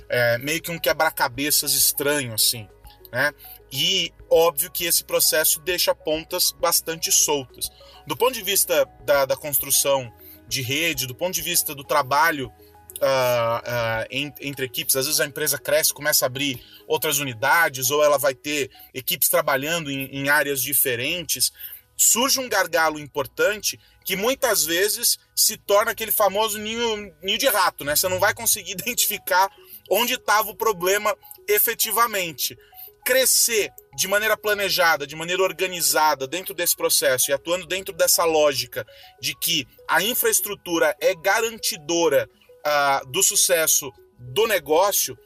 é, 0.09 0.37
meio 0.37 0.61
que 0.61 0.71
um 0.71 0.77
quebra-cabeças 0.77 1.73
estranho, 1.73 2.33
assim, 2.33 2.67
né? 3.15 3.33
E 3.71 4.11
óbvio 4.29 4.69
que 4.69 4.83
esse 4.83 5.01
processo 5.05 5.61
deixa 5.61 5.95
pontas 5.95 6.51
bastante 6.51 7.13
soltas. 7.13 7.69
Do 8.05 8.17
ponto 8.17 8.33
de 8.33 8.41
vista 8.41 8.85
da, 9.05 9.25
da 9.25 9.37
construção 9.37 10.11
de 10.49 10.61
rede, 10.61 11.07
do 11.07 11.15
ponto 11.15 11.33
de 11.33 11.41
vista 11.41 11.73
do 11.73 11.85
trabalho 11.85 12.51
uh, 12.97 13.59
uh, 13.61 14.35
entre 14.41 14.65
equipes. 14.65 14.97
Às 14.97 15.05
vezes 15.05 15.21
a 15.21 15.25
empresa 15.25 15.57
cresce, 15.57 15.93
começa 15.93 16.25
a 16.25 16.27
abrir 16.27 16.61
outras 16.85 17.19
unidades, 17.19 17.89
ou 17.89 18.03
ela 18.03 18.17
vai 18.17 18.35
ter 18.35 18.69
equipes 18.93 19.29
trabalhando 19.29 19.89
em, 19.89 20.07
em 20.07 20.27
áreas 20.27 20.61
diferentes. 20.61 21.53
Surge 21.95 22.41
um 22.41 22.49
gargalo 22.49 22.99
importante 22.99 23.79
que 24.03 24.17
muitas 24.17 24.65
vezes 24.65 25.17
se 25.33 25.55
torna 25.55 25.91
aquele 25.91 26.11
famoso 26.11 26.57
ninho, 26.57 27.15
ninho 27.23 27.37
de 27.37 27.47
rato, 27.47 27.85
né? 27.85 27.95
Você 27.95 28.09
não 28.09 28.19
vai 28.19 28.33
conseguir 28.33 28.73
identificar 28.77 29.49
onde 29.89 30.15
estava 30.15 30.49
o 30.49 30.55
problema 30.55 31.15
efetivamente. 31.47 32.57
Crescer 33.05 33.71
de 33.95 34.07
maneira 34.07 34.35
planejada, 34.35 35.07
de 35.07 35.15
maneira 35.15 35.41
organizada 35.41 36.27
dentro 36.27 36.53
desse 36.53 36.75
processo 36.75 37.31
e 37.31 37.33
atuando 37.33 37.65
dentro 37.65 37.93
dessa 37.93 38.25
lógica 38.25 38.85
de 39.21 39.33
que 39.35 39.65
a 39.87 40.01
infraestrutura 40.03 40.95
é 40.99 41.15
garantidora 41.15 42.29
uh, 42.65 43.05
do 43.09 43.23
sucesso 43.23 43.91
do 44.19 44.47
negócio, 44.47 45.17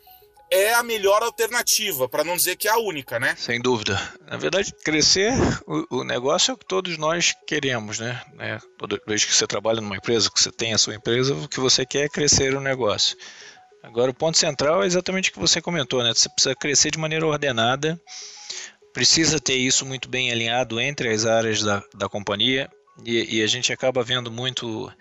é 0.51 0.73
a 0.73 0.81
melhor 0.81 1.21
alternativa, 1.21 2.09
para 2.09 2.23
não 2.23 2.35
dizer 2.35 2.55
que 2.55 2.67
é 2.67 2.71
a 2.71 2.77
única, 2.77 3.19
né? 3.19 3.35
Sem 3.37 3.61
dúvida. 3.61 3.99
Na 4.27 4.35
verdade, 4.35 4.73
crescer 4.83 5.31
o, 5.67 5.99
o 5.99 6.03
negócio 6.03 6.51
é 6.51 6.53
o 6.53 6.57
que 6.57 6.65
todos 6.65 6.97
nós 6.97 7.35
queremos, 7.45 7.99
né? 7.99 8.21
É, 8.39 8.57
toda 8.77 8.99
vez 9.07 9.23
que 9.23 9.33
você 9.33 9.45
trabalha 9.45 9.79
numa 9.79 9.97
empresa, 9.97 10.29
que 10.29 10.41
você 10.41 10.51
tem 10.51 10.73
a 10.73 10.77
sua 10.77 10.95
empresa, 10.95 11.35
o 11.35 11.47
que 11.47 11.59
você 11.59 11.85
quer 11.85 12.05
é 12.05 12.09
crescer 12.09 12.55
o 12.55 12.61
negócio. 12.61 13.15
Agora, 13.81 14.11
o 14.11 14.13
ponto 14.13 14.37
central 14.37 14.83
é 14.83 14.85
exatamente 14.85 15.29
o 15.29 15.33
que 15.33 15.39
você 15.39 15.61
comentou, 15.61 16.03
né? 16.03 16.13
Você 16.13 16.29
precisa 16.29 16.55
crescer 16.55 16.91
de 16.91 16.99
maneira 16.99 17.25
ordenada, 17.25 17.99
precisa 18.93 19.39
ter 19.39 19.55
isso 19.55 19.85
muito 19.85 20.09
bem 20.09 20.31
alinhado 20.31 20.79
entre 20.79 21.09
as 21.09 21.25
áreas 21.25 21.63
da, 21.63 21.81
da 21.95 22.09
companhia, 22.09 22.69
e, 23.05 23.37
e 23.37 23.43
a 23.43 23.47
gente 23.47 23.71
acaba 23.71 24.03
vendo 24.03 24.29
muito, 24.29 24.91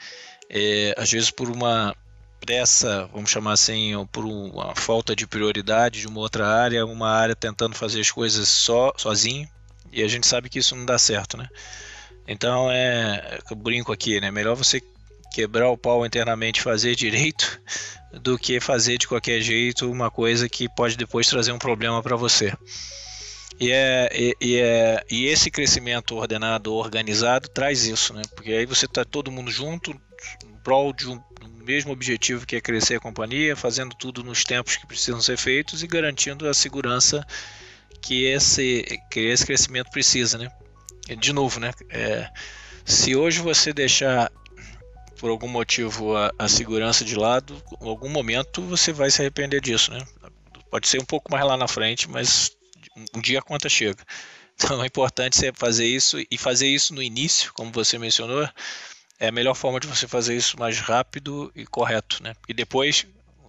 é, 0.49 0.95
às 0.97 1.11
vezes, 1.11 1.31
por 1.31 1.51
uma 1.51 1.95
pressa, 2.41 3.09
vamos 3.13 3.31
chamar 3.31 3.53
assim, 3.53 3.93
por 4.13 4.25
uma 4.25 4.75
falta 4.77 5.15
de 5.15 5.27
prioridade 5.27 6.01
de 6.01 6.07
uma 6.07 6.21
outra 6.21 6.47
área, 6.47 6.87
uma 6.87 7.11
área 7.11 7.35
tentando 7.35 7.75
fazer 7.75 8.01
as 8.01 8.11
coisas 8.11 8.49
só, 8.49 8.93
sozinho, 8.97 9.49
e 9.93 10.03
a 10.03 10.09
gente 10.09 10.27
sabe 10.27 10.49
que 10.49 10.61
isso 10.61 10.77
não 10.77 10.87
dá 10.87 10.99
certo, 10.99 11.37
né? 11.37 11.49
Então 12.27 12.71
é, 12.71 13.39
eu 13.51 13.57
brinco 13.57 13.93
aqui, 13.93 14.21
né? 14.21 14.31
Melhor 14.31 14.55
você 14.55 14.81
quebrar 15.33 15.71
o 15.71 15.79
pau 15.79 16.05
internamente 16.07 16.61
fazer 16.61 16.95
direito 16.95 17.61
do 18.13 18.39
que 18.39 18.61
fazer 18.61 18.99
de 18.99 19.07
qualquer 19.07 19.41
jeito 19.41 19.91
uma 19.91 20.11
coisa 20.11 20.49
que 20.49 20.69
pode 20.69 20.97
depois 20.97 21.27
trazer 21.27 21.53
um 21.53 21.59
problema 21.59 22.03
para 22.03 22.17
você. 22.17 22.53
E, 23.61 23.73
é, 23.73 24.09
e, 24.13 24.37
e, 24.41 24.57
é, 24.57 25.05
e 25.11 25.27
esse 25.27 25.51
crescimento 25.51 26.15
ordenado, 26.15 26.73
organizado, 26.75 27.49
traz 27.49 27.85
isso, 27.85 28.15
né? 28.15 28.23
Porque 28.35 28.53
aí 28.53 28.65
você 28.65 28.87
está 28.87 29.05
todo 29.05 29.33
mundo 29.33 29.51
junto, 29.51 29.91
em 29.91 30.57
prol 30.63 30.93
de 30.93 31.09
um, 31.09 31.21
mesmo 31.65 31.93
objetivo 31.93 32.47
que 32.47 32.57
é 32.57 32.61
crescer 32.61 32.95
a 32.95 33.01
companhia, 33.01 33.57
fazendo 33.57 33.95
tudo 33.95 34.23
nos 34.23 34.45
tempos 34.45 34.77
que 34.77 34.87
precisam 34.87 35.21
ser 35.21 35.37
feitos 35.37 35.83
e 35.83 35.87
garantindo 35.87 36.49
a 36.49 36.55
segurança 36.55 37.27
que 38.01 38.25
esse, 38.25 38.87
que 39.11 39.21
esse 39.21 39.45
crescimento 39.45 39.91
precisa, 39.91 40.39
né? 40.39 40.51
De 41.19 41.33
novo, 41.33 41.59
né? 41.59 41.73
É, 41.91 42.31
se 42.85 43.17
hoje 43.17 43.41
você 43.41 43.73
deixar 43.73 44.31
por 45.19 45.31
algum 45.31 45.49
motivo 45.49 46.17
a, 46.17 46.33
a, 46.39 46.49
segurança 46.49 47.05
de 47.05 47.15
lado, 47.15 47.61
em 47.81 47.89
algum 47.89 48.09
momento 48.09 48.63
você 48.63 48.93
vai 48.93 49.11
se 49.11 49.21
arrepender 49.21 49.61
disso, 49.61 49.91
né? 49.91 50.01
Pode 50.71 50.89
ser 50.89 51.01
um 51.01 51.05
pouco 51.05 51.31
mais 51.31 51.45
lá 51.45 51.57
na 51.57 51.69
frente, 51.69 52.09
mas 52.09 52.53
um 53.15 53.21
dia 53.21 53.41
a 53.41 53.43
conta 53.43 53.69
chega. 53.69 54.03
Então 54.61 54.83
é 54.83 54.87
importante 54.87 55.37
você 55.37 55.53
fazer 55.53 55.87
isso 55.87 56.19
e 56.29 56.37
fazer 56.37 56.67
isso 56.67 56.93
no 56.93 57.01
início, 57.01 57.53
como 57.53 57.71
você 57.71 57.97
mencionou, 57.97 58.49
é 59.21 59.29
a 59.29 59.33
melhor 59.33 59.55
forma 59.55 59.79
de 59.79 59.87
você 59.87 60.09
fazer 60.09 60.37
isso 60.37 60.59
mais 60.59 60.81
rápido 60.81 61.53
e 61.55 61.65
correto, 61.65 62.21
né? 62.23 62.35
E 62.49 62.55
depois, 62.55 63.07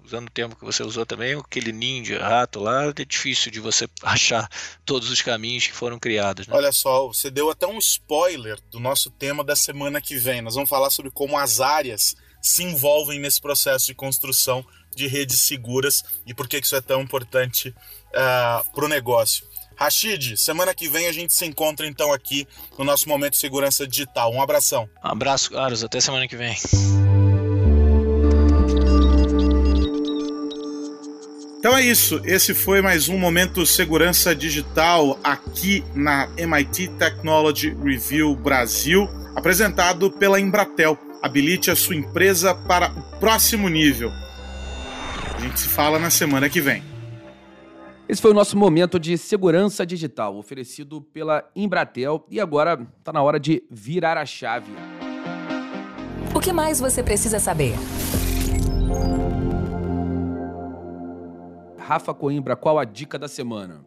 usando 0.10 0.28
o 0.28 0.32
termo 0.32 0.56
que 0.56 0.65
você 0.65 0.84
usou 0.84 1.06
também, 1.06 1.36
aquele 1.36 1.72
ninja, 1.72 2.19
rato 2.19 2.60
lá, 2.60 2.86
é 2.86 3.06
difícil 3.06 3.52
de 3.52 3.60
você 3.60 3.88
achar 4.04 4.50
todos 4.86 5.10
os 5.10 5.22
caminhos 5.22 5.67
que 5.67 5.74
foram 5.74 6.00
criados. 6.00 6.48
Né? 6.48 6.56
Olha 6.56 6.72
só, 6.72 7.08
você 7.08 7.30
deu 7.30 7.50
até 7.50 7.65
um 7.67 7.78
spoiler 7.78 8.60
do 8.69 8.80
nosso 8.80 9.10
tema 9.12 9.43
da 9.43 9.56
semana 9.56 10.02
que 10.02 10.17
vem. 10.17 10.41
Nós 10.41 10.56
vamos 10.56 10.69
falar 10.69 10.89
sobre 10.89 11.12
como 11.12 11.38
as 11.38 11.60
áreas 11.60 12.15
se 12.41 12.63
envolvem 12.63 13.19
nesse 13.19 13.39
processo 13.39 13.88
de 13.88 13.93
construção 13.93 14.65
de 14.95 15.08
redes 15.08 15.41
seguras 15.41 16.04
e 16.26 16.34
por 16.34 16.48
que 16.48 16.58
isso 16.58 16.76
é 16.76 16.82
tão 16.82 17.02
importante 17.02 17.69
uh, 17.69 17.76
ah, 18.15 18.63
para 18.74 18.86
o 18.86 18.88
negócio. 18.88 19.48
Rashid, 19.76 20.36
semana 20.36 20.76
que 20.76 20.89
vem 20.89 21.08
a 21.08 21.12
gente 21.12 21.34
se 21.34 21.45
encontra 21.45 21.88
então 21.88 22.12
aqui 22.12 22.45
no 22.78 22.84
nosso 22.84 23.08
Momento 23.08 23.34
de 23.34 23.39
Segurança 23.39 23.88
Digital. 23.88 24.34
Um 24.34 24.41
abração. 24.41 24.89
Um 25.04 25.08
abraço, 25.08 25.52
Carlos. 25.52 25.84
Até 25.84 26.02
semana 26.02 26.28
que 26.28 26.36
vem. 26.36 26.58
Então 31.60 31.76
é 31.76 31.84
isso. 31.84 32.22
Esse 32.24 32.54
foi 32.54 32.82
mais 32.82 33.10
um 33.10 33.17
Momento 33.17 33.65
Segurança 33.65 34.34
Digital 34.34 35.19
aqui 35.22 35.84
na 35.93 36.30
MIT 36.38 36.88
Technology 36.98 37.76
Review 37.84 38.34
Brasil, 38.34 39.10
apresentado 39.36 40.10
pela 40.10 40.39
Embratel. 40.39 40.98
Habilite 41.22 41.69
a 41.69 41.76
sua 41.76 41.98
empresa 41.98 42.56
para 42.56 42.89
o 42.91 43.19
próximo 43.19 43.67
nível. 43.67 44.10
A 45.36 45.41
gente 45.41 45.60
se 45.60 45.67
fala 45.67 46.00
na 46.00 46.10
semana 46.10 46.50
que 46.50 46.62
vem. 46.62 46.82
Esse 48.08 48.22
foi 48.22 48.32
o 48.32 48.34
nosso 48.34 48.58
momento 48.58 48.98
de 48.98 49.17
segurança 49.17 49.86
digital, 49.86 50.38
oferecido 50.38 51.02
pela 51.02 51.43
Embratel. 51.54 52.26
E 52.30 52.39
agora 52.39 52.88
está 53.00 53.12
na 53.12 53.22
hora 53.22 53.38
de 53.38 53.62
virar 53.69 54.17
a 54.17 54.26
chave. 54.26 54.72
O 56.34 56.39
que 56.39 56.54
mais 56.54 56.80
você 56.80 57.04
precisa 57.04 57.38
saber? 57.38 57.74
Rafa 61.89 62.13
Coimbra, 62.13 62.56
qual 62.56 62.78
a 62.78 62.86
dica 62.86 63.17
da 63.17 63.28
semana? 63.28 63.84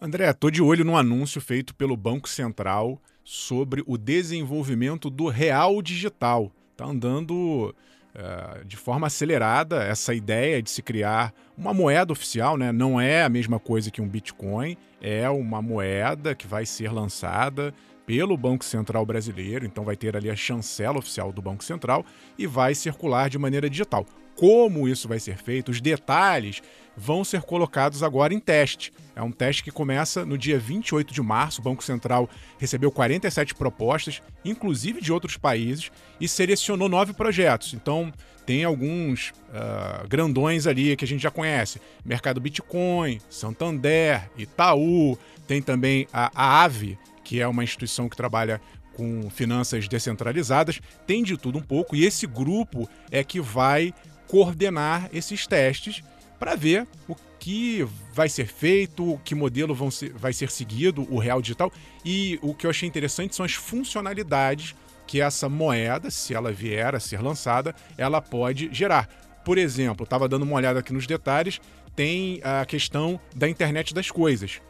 André, 0.00 0.28
estou 0.28 0.50
de 0.50 0.60
olho 0.60 0.84
no 0.84 0.96
anúncio 0.96 1.40
feito 1.40 1.72
pelo 1.72 1.96
Banco 1.96 2.28
Central 2.28 3.00
sobre 3.22 3.84
o 3.86 3.96
desenvolvimento 3.96 5.08
do 5.08 5.28
real 5.28 5.80
digital. 5.80 6.50
Está 6.72 6.86
andando 6.86 7.72
uh, 8.16 8.64
de 8.64 8.76
forma 8.76 9.06
acelerada 9.06 9.80
essa 9.80 10.12
ideia 10.12 10.60
de 10.60 10.70
se 10.70 10.82
criar 10.82 11.32
uma 11.56 11.72
moeda 11.72 12.12
oficial, 12.12 12.56
né? 12.56 12.72
Não 12.72 13.00
é 13.00 13.22
a 13.22 13.28
mesma 13.28 13.60
coisa 13.60 13.92
que 13.92 14.02
um 14.02 14.08
Bitcoin, 14.08 14.76
é 15.00 15.30
uma 15.30 15.62
moeda 15.62 16.34
que 16.34 16.48
vai 16.48 16.66
ser 16.66 16.92
lançada 16.92 17.72
pelo 18.10 18.36
Banco 18.36 18.64
Central 18.64 19.06
Brasileiro, 19.06 19.64
então 19.64 19.84
vai 19.84 19.94
ter 19.94 20.16
ali 20.16 20.28
a 20.28 20.34
chancela 20.34 20.98
oficial 20.98 21.30
do 21.30 21.40
Banco 21.40 21.62
Central 21.62 22.04
e 22.36 22.44
vai 22.44 22.74
circular 22.74 23.30
de 23.30 23.38
maneira 23.38 23.70
digital. 23.70 24.04
Como 24.34 24.88
isso 24.88 25.06
vai 25.06 25.20
ser 25.20 25.36
feito, 25.36 25.70
os 25.70 25.80
detalhes 25.80 26.60
vão 26.96 27.22
ser 27.22 27.42
colocados 27.42 28.02
agora 28.02 28.34
em 28.34 28.40
teste. 28.40 28.92
É 29.14 29.22
um 29.22 29.30
teste 29.30 29.62
que 29.62 29.70
começa 29.70 30.26
no 30.26 30.36
dia 30.36 30.58
28 30.58 31.14
de 31.14 31.22
março. 31.22 31.60
O 31.60 31.64
Banco 31.64 31.84
Central 31.84 32.28
recebeu 32.58 32.90
47 32.90 33.54
propostas, 33.54 34.20
inclusive 34.44 35.00
de 35.00 35.12
outros 35.12 35.36
países, 35.36 35.92
e 36.20 36.26
selecionou 36.26 36.88
nove 36.88 37.12
projetos. 37.12 37.74
Então, 37.74 38.12
tem 38.44 38.64
alguns 38.64 39.28
uh, 39.50 40.08
grandões 40.08 40.66
ali 40.66 40.96
que 40.96 41.04
a 41.04 41.08
gente 41.08 41.22
já 41.22 41.30
conhece: 41.30 41.80
Mercado 42.04 42.40
Bitcoin, 42.40 43.20
Santander, 43.30 44.28
Itaú, 44.36 45.16
tem 45.46 45.62
também 45.62 46.08
a, 46.12 46.28
a 46.34 46.64
AVE, 46.64 46.98
que 47.30 47.40
é 47.40 47.46
uma 47.46 47.62
instituição 47.62 48.08
que 48.08 48.16
trabalha 48.16 48.60
com 48.92 49.30
finanças 49.30 49.86
descentralizadas, 49.86 50.80
tem 51.06 51.22
de 51.22 51.36
tudo 51.36 51.58
um 51.58 51.62
pouco, 51.62 51.94
e 51.94 52.04
esse 52.04 52.26
grupo 52.26 52.90
é 53.08 53.22
que 53.22 53.40
vai 53.40 53.94
coordenar 54.26 55.08
esses 55.12 55.46
testes 55.46 56.02
para 56.40 56.56
ver 56.56 56.88
o 57.06 57.14
que 57.38 57.86
vai 58.12 58.28
ser 58.28 58.48
feito, 58.48 59.20
que 59.24 59.36
modelo 59.36 59.72
vão 59.76 59.92
ser, 59.92 60.12
vai 60.12 60.32
ser 60.32 60.50
seguido, 60.50 61.06
o 61.08 61.20
real 61.20 61.40
digital. 61.40 61.72
E 62.04 62.36
o 62.42 62.52
que 62.52 62.66
eu 62.66 62.70
achei 62.70 62.88
interessante 62.88 63.36
são 63.36 63.46
as 63.46 63.54
funcionalidades 63.54 64.74
que 65.06 65.20
essa 65.20 65.48
moeda, 65.48 66.10
se 66.10 66.34
ela 66.34 66.50
vier 66.50 66.96
a 66.96 67.00
ser 67.00 67.22
lançada, 67.22 67.76
ela 67.96 68.20
pode 68.20 68.70
gerar. 68.72 69.08
Por 69.44 69.56
exemplo, 69.56 70.02
estava 70.02 70.28
dando 70.28 70.42
uma 70.42 70.56
olhada 70.56 70.80
aqui 70.80 70.92
nos 70.92 71.06
detalhes, 71.06 71.60
tem 71.94 72.40
a 72.42 72.66
questão 72.66 73.20
da 73.36 73.48
internet 73.48 73.94
das 73.94 74.10
coisas. 74.10 74.60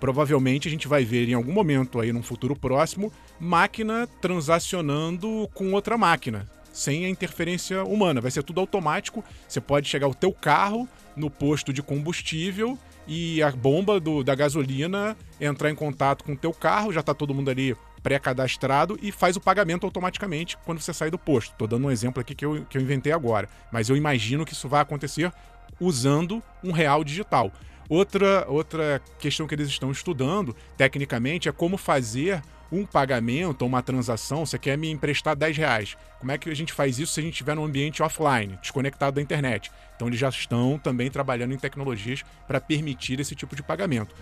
Provavelmente 0.00 0.66
a 0.66 0.70
gente 0.70 0.88
vai 0.88 1.04
ver 1.04 1.28
em 1.28 1.34
algum 1.34 1.52
momento 1.52 2.00
aí 2.00 2.12
num 2.12 2.22
futuro 2.22 2.56
próximo 2.56 3.12
máquina 3.38 4.08
transacionando 4.20 5.48
com 5.54 5.72
outra 5.72 5.98
máquina, 5.98 6.48
sem 6.72 7.04
a 7.04 7.08
interferência 7.08 7.84
humana. 7.84 8.20
Vai 8.20 8.30
ser 8.30 8.42
tudo 8.42 8.60
automático. 8.60 9.22
Você 9.46 9.60
pode 9.60 9.88
chegar 9.88 10.08
o 10.08 10.14
teu 10.14 10.32
carro 10.32 10.88
no 11.14 11.30
posto 11.30 11.72
de 11.72 11.82
combustível 11.82 12.78
e 13.06 13.42
a 13.42 13.50
bomba 13.50 14.00
do, 14.00 14.24
da 14.24 14.34
gasolina 14.34 15.16
entrar 15.40 15.70
em 15.70 15.74
contato 15.74 16.24
com 16.24 16.32
o 16.32 16.36
teu 16.36 16.52
carro, 16.52 16.92
já 16.92 17.00
está 17.00 17.12
todo 17.12 17.34
mundo 17.34 17.50
ali 17.50 17.76
pré-cadastrado 18.02 18.98
e 19.02 19.12
faz 19.12 19.36
o 19.36 19.40
pagamento 19.40 19.84
automaticamente 19.84 20.56
quando 20.64 20.80
você 20.80 20.94
sai 20.94 21.10
do 21.10 21.18
posto. 21.18 21.52
Estou 21.52 21.68
dando 21.68 21.86
um 21.86 21.90
exemplo 21.90 22.20
aqui 22.20 22.34
que 22.34 22.44
eu, 22.44 22.64
que 22.64 22.78
eu 22.78 22.82
inventei 22.82 23.12
agora, 23.12 23.48
mas 23.70 23.90
eu 23.90 23.96
imagino 23.96 24.44
que 24.46 24.54
isso 24.54 24.68
vai 24.68 24.80
acontecer 24.80 25.32
usando 25.78 26.42
um 26.62 26.72
real 26.72 27.04
digital. 27.04 27.52
Outra, 27.90 28.46
outra 28.48 29.02
questão 29.18 29.48
que 29.48 29.54
eles 29.56 29.66
estão 29.66 29.90
estudando, 29.90 30.54
tecnicamente, 30.76 31.48
é 31.48 31.52
como 31.52 31.76
fazer 31.76 32.40
um 32.70 32.86
pagamento 32.86 33.62
ou 33.62 33.68
uma 33.68 33.82
transação, 33.82 34.46
você 34.46 34.56
quer 34.56 34.78
me 34.78 34.88
emprestar 34.88 35.34
10 35.34 35.56
reais. 35.56 35.96
Como 36.20 36.30
é 36.30 36.38
que 36.38 36.48
a 36.48 36.54
gente 36.54 36.72
faz 36.72 37.00
isso 37.00 37.12
se 37.12 37.18
a 37.18 37.22
gente 37.24 37.32
estiver 37.32 37.56
num 37.56 37.64
ambiente 37.64 38.00
offline, 38.00 38.56
desconectado 38.62 39.16
da 39.16 39.20
internet? 39.20 39.72
Então 39.96 40.06
eles 40.06 40.20
já 40.20 40.28
estão 40.28 40.78
também 40.78 41.10
trabalhando 41.10 41.52
em 41.52 41.58
tecnologias 41.58 42.22
para 42.46 42.60
permitir 42.60 43.18
esse 43.18 43.34
tipo 43.34 43.56
de 43.56 43.62
pagamento. 43.62 44.14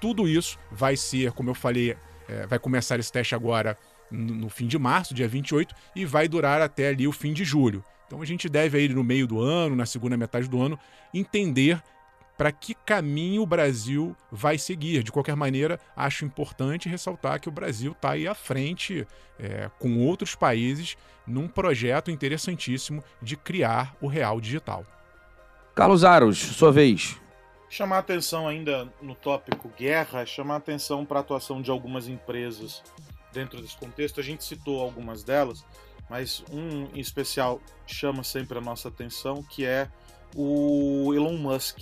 Tudo 0.00 0.28
isso 0.28 0.56
vai 0.70 0.96
ser, 0.96 1.32
como 1.32 1.50
eu 1.50 1.54
falei, 1.54 1.96
é, 2.28 2.46
vai 2.46 2.60
começar 2.60 3.00
esse 3.00 3.10
teste 3.10 3.34
agora 3.34 3.76
no 4.08 4.48
fim 4.48 4.68
de 4.68 4.78
março, 4.78 5.12
dia 5.12 5.26
28, 5.26 5.74
e 5.96 6.04
vai 6.04 6.28
durar 6.28 6.62
até 6.62 6.90
ali 6.90 7.08
o 7.08 7.12
fim 7.12 7.32
de 7.32 7.42
julho. 7.44 7.84
Então 8.06 8.22
a 8.22 8.24
gente 8.24 8.48
deve 8.48 8.78
aí 8.78 8.88
no 8.88 9.02
meio 9.02 9.26
do 9.26 9.40
ano, 9.40 9.74
na 9.74 9.84
segunda 9.84 10.16
metade 10.16 10.48
do 10.48 10.62
ano, 10.62 10.78
entender 11.12 11.82
para 12.36 12.52
que 12.52 12.74
caminho 12.74 13.42
o 13.42 13.46
Brasil 13.46 14.14
vai 14.30 14.58
seguir. 14.58 15.02
De 15.02 15.10
qualquer 15.10 15.36
maneira, 15.36 15.80
acho 15.96 16.24
importante 16.24 16.88
ressaltar 16.88 17.40
que 17.40 17.48
o 17.48 17.52
Brasil 17.52 17.92
está 17.92 18.12
aí 18.12 18.28
à 18.28 18.34
frente 18.34 19.06
é, 19.38 19.70
com 19.78 19.98
outros 20.06 20.34
países 20.34 20.96
num 21.26 21.48
projeto 21.48 22.10
interessantíssimo 22.10 23.02
de 23.20 23.36
criar 23.36 23.96
o 24.00 24.06
real 24.06 24.40
digital. 24.40 24.84
Carlos 25.74 26.04
Aros, 26.04 26.38
sua 26.38 26.70
vez. 26.72 27.20
Chamar 27.68 27.98
atenção 27.98 28.46
ainda 28.46 28.88
no 29.02 29.14
tópico 29.14 29.70
guerra, 29.76 30.24
chamar 30.24 30.56
atenção 30.56 31.04
para 31.04 31.18
a 31.18 31.20
atuação 31.20 31.60
de 31.60 31.70
algumas 31.70 32.06
empresas 32.06 32.82
dentro 33.32 33.60
desse 33.60 33.76
contexto. 33.76 34.20
A 34.20 34.22
gente 34.22 34.44
citou 34.44 34.80
algumas 34.80 35.24
delas, 35.24 35.64
mas 36.08 36.44
um 36.50 36.88
em 36.94 37.00
especial 37.00 37.60
chama 37.86 38.22
sempre 38.22 38.56
a 38.56 38.60
nossa 38.60 38.88
atenção, 38.88 39.42
que 39.42 39.66
é 39.66 39.90
o 40.34 41.12
Elon 41.12 41.36
Musk 41.36 41.80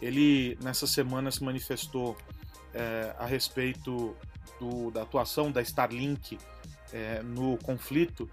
ele 0.00 0.58
nessa 0.62 0.86
semana 0.86 1.30
se 1.30 1.42
manifestou 1.42 2.16
é, 2.72 3.14
a 3.18 3.26
respeito 3.26 4.16
do, 4.58 4.90
da 4.90 5.02
atuação 5.02 5.50
da 5.50 5.60
Starlink 5.62 6.38
é, 6.92 7.22
no 7.22 7.56
conflito, 7.58 8.28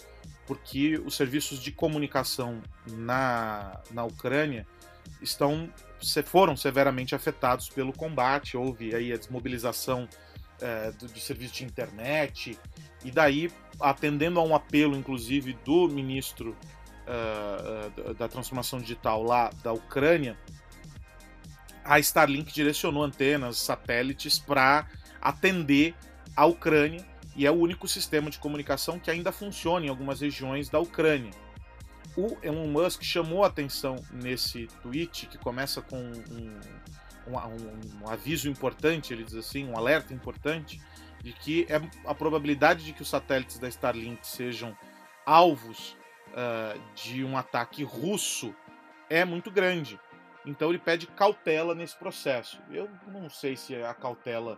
porque 0.46 0.98
os 0.98 1.16
serviços 1.16 1.60
de 1.60 1.72
comunicação 1.72 2.62
na, 2.88 3.80
na 3.92 4.04
Ucrânia 4.04 4.66
estão 5.22 5.70
foram 6.26 6.56
severamente 6.56 7.16
afetados 7.16 7.70
pelo 7.70 7.92
combate. 7.92 8.56
Houve 8.56 8.94
aí 8.94 9.12
a 9.12 9.18
desmobilização 9.18 10.08
é, 10.62 10.92
do, 10.92 11.08
de 11.08 11.20
serviço 11.20 11.56
de 11.56 11.66
internet 11.66 12.58
e 13.04 13.12
daí 13.12 13.52
atendendo 13.80 14.40
a 14.40 14.44
um 14.44 14.56
apelo, 14.56 14.96
inclusive 14.96 15.54
do 15.66 15.88
ministro 15.88 16.56
uh, 17.08 18.14
da 18.16 18.28
transformação 18.28 18.80
digital 18.80 19.24
lá 19.24 19.52
da 19.64 19.72
Ucrânia, 19.72 20.38
a 21.88 22.00
Starlink 22.00 22.54
direcionou 22.54 23.02
antenas, 23.02 23.58
satélites 23.58 24.38
para 24.38 24.86
atender 25.22 25.96
a 26.36 26.46
Ucrânia 26.46 27.04
e 27.36 27.46
é 27.46 27.52
o 27.52 27.56
único 27.56 27.88
sistema 27.88 28.30
de 28.30 28.40
comunicação 28.40 29.00
que 29.00 29.10
ainda 29.10 29.32
funciona 29.32 29.86
em 29.86 29.90
algumas 29.90 30.20
regiões 30.20 30.70
da 30.70 30.80
Ucrânia. 30.80 31.32
O 32.18 32.38
Elon 32.44 32.68
Musk 32.68 33.04
chamou 33.04 33.44
a 33.44 33.48
atenção 33.48 33.96
nesse 34.12 34.68
tweet 34.82 35.28
que 35.28 35.38
começa 35.38 35.82
com 35.82 35.98
um, 35.98 36.60
um, 37.28 37.38
um, 37.38 38.02
um 38.02 38.10
aviso 38.10 38.50
importante, 38.50 39.14
ele 39.14 39.24
diz 39.24 39.36
assim, 39.36 39.66
um 39.66 39.78
alerta 39.78 40.14
importante 40.14 40.82
de 41.24 41.32
que 41.32 41.66
é 41.70 41.82
a 42.06 42.14
probabilidade 42.14 42.84
de 42.84 42.92
que 42.92 43.02
os 43.02 43.10
satélites 43.10 43.60
da 43.60 43.68
Starlink 43.68 44.26
sejam 44.28 44.76
alvos 45.26 45.96
uh, 46.30 46.80
de 46.96 47.24
um 47.24 47.38
ataque 47.38 47.84
russo 47.84 48.54
é 49.10 49.24
muito 49.24 49.50
grande. 49.50 50.00
Então 50.48 50.70
ele 50.70 50.80
pede 50.80 51.06
cautela 51.08 51.76
nesse 51.76 51.96
processo. 51.98 52.58
Eu 52.72 52.90
não 53.08 53.30
sei 53.30 53.58
se 53.58 53.76
a 53.76 53.94
cautela 53.94 54.58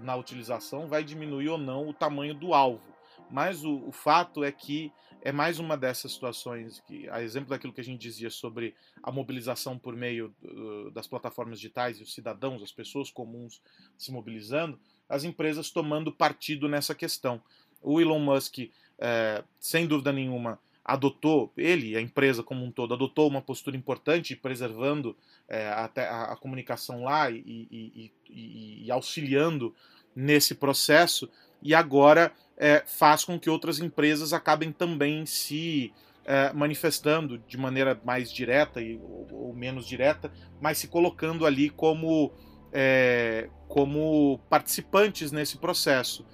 na 0.00 0.14
utilização 0.14 0.86
vai 0.86 1.02
diminuir 1.02 1.48
ou 1.48 1.58
não 1.58 1.88
o 1.88 1.92
tamanho 1.92 2.34
do 2.34 2.54
alvo, 2.54 2.94
mas 3.28 3.64
o, 3.64 3.88
o 3.88 3.90
fato 3.90 4.44
é 4.44 4.52
que 4.52 4.92
é 5.20 5.32
mais 5.32 5.58
uma 5.58 5.76
dessas 5.76 6.12
situações 6.12 6.80
que, 6.86 7.08
a 7.08 7.20
exemplo 7.20 7.50
daquilo 7.50 7.72
que 7.72 7.80
a 7.80 7.84
gente 7.84 8.00
dizia 8.00 8.30
sobre 8.30 8.76
a 9.02 9.10
mobilização 9.10 9.76
por 9.76 9.96
meio 9.96 10.32
uh, 10.42 10.90
das 10.92 11.08
plataformas 11.08 11.58
digitais 11.58 11.98
e 11.98 12.02
os 12.02 12.14
cidadãos, 12.14 12.62
as 12.62 12.70
pessoas 12.70 13.10
comuns 13.10 13.60
se 13.98 14.12
mobilizando, 14.12 14.78
as 15.08 15.24
empresas 15.24 15.70
tomando 15.70 16.12
partido 16.12 16.68
nessa 16.68 16.94
questão. 16.94 17.42
O 17.82 18.00
Elon 18.00 18.20
Musk, 18.20 18.70
é, 18.98 19.42
sem 19.58 19.86
dúvida 19.86 20.12
nenhuma, 20.12 20.60
adotou, 20.84 21.50
ele, 21.56 21.96
a 21.96 22.00
empresa 22.00 22.42
como 22.42 22.62
um 22.64 22.70
todo, 22.70 22.92
adotou 22.92 23.26
uma 23.26 23.40
postura 23.40 23.76
importante, 23.76 24.36
preservando 24.36 25.16
é, 25.48 25.66
a, 25.68 25.84
a, 26.32 26.36
comunicação 26.36 27.04
lá 27.04 27.30
e, 27.30 27.38
e, 27.38 28.12
e, 28.28 28.84
e, 28.84 28.90
auxiliando 28.90 29.74
nesse 30.14 30.54
processo, 30.54 31.28
e 31.62 31.74
agora 31.74 32.32
é, 32.56 32.84
faz 32.86 33.24
com 33.24 33.40
que 33.40 33.48
outras 33.48 33.78
empresas 33.78 34.32
acabem 34.34 34.70
também 34.70 35.24
se 35.24 35.92
é, 36.24 36.52
manifestando 36.52 37.38
de 37.38 37.56
maneira 37.56 37.98
mais 38.04 38.30
direta 38.30 38.80
e, 38.80 38.96
ou, 38.96 39.28
ou, 39.32 39.54
menos 39.54 39.86
direta, 39.86 40.30
mas 40.60 40.78
se 40.78 40.88
colocando 40.88 41.46
ali 41.46 41.70
como, 41.70 42.30
é, 42.72 43.48
como 43.68 44.38
participantes 44.50 45.32
nesse 45.32 45.56
processo. 45.56 46.26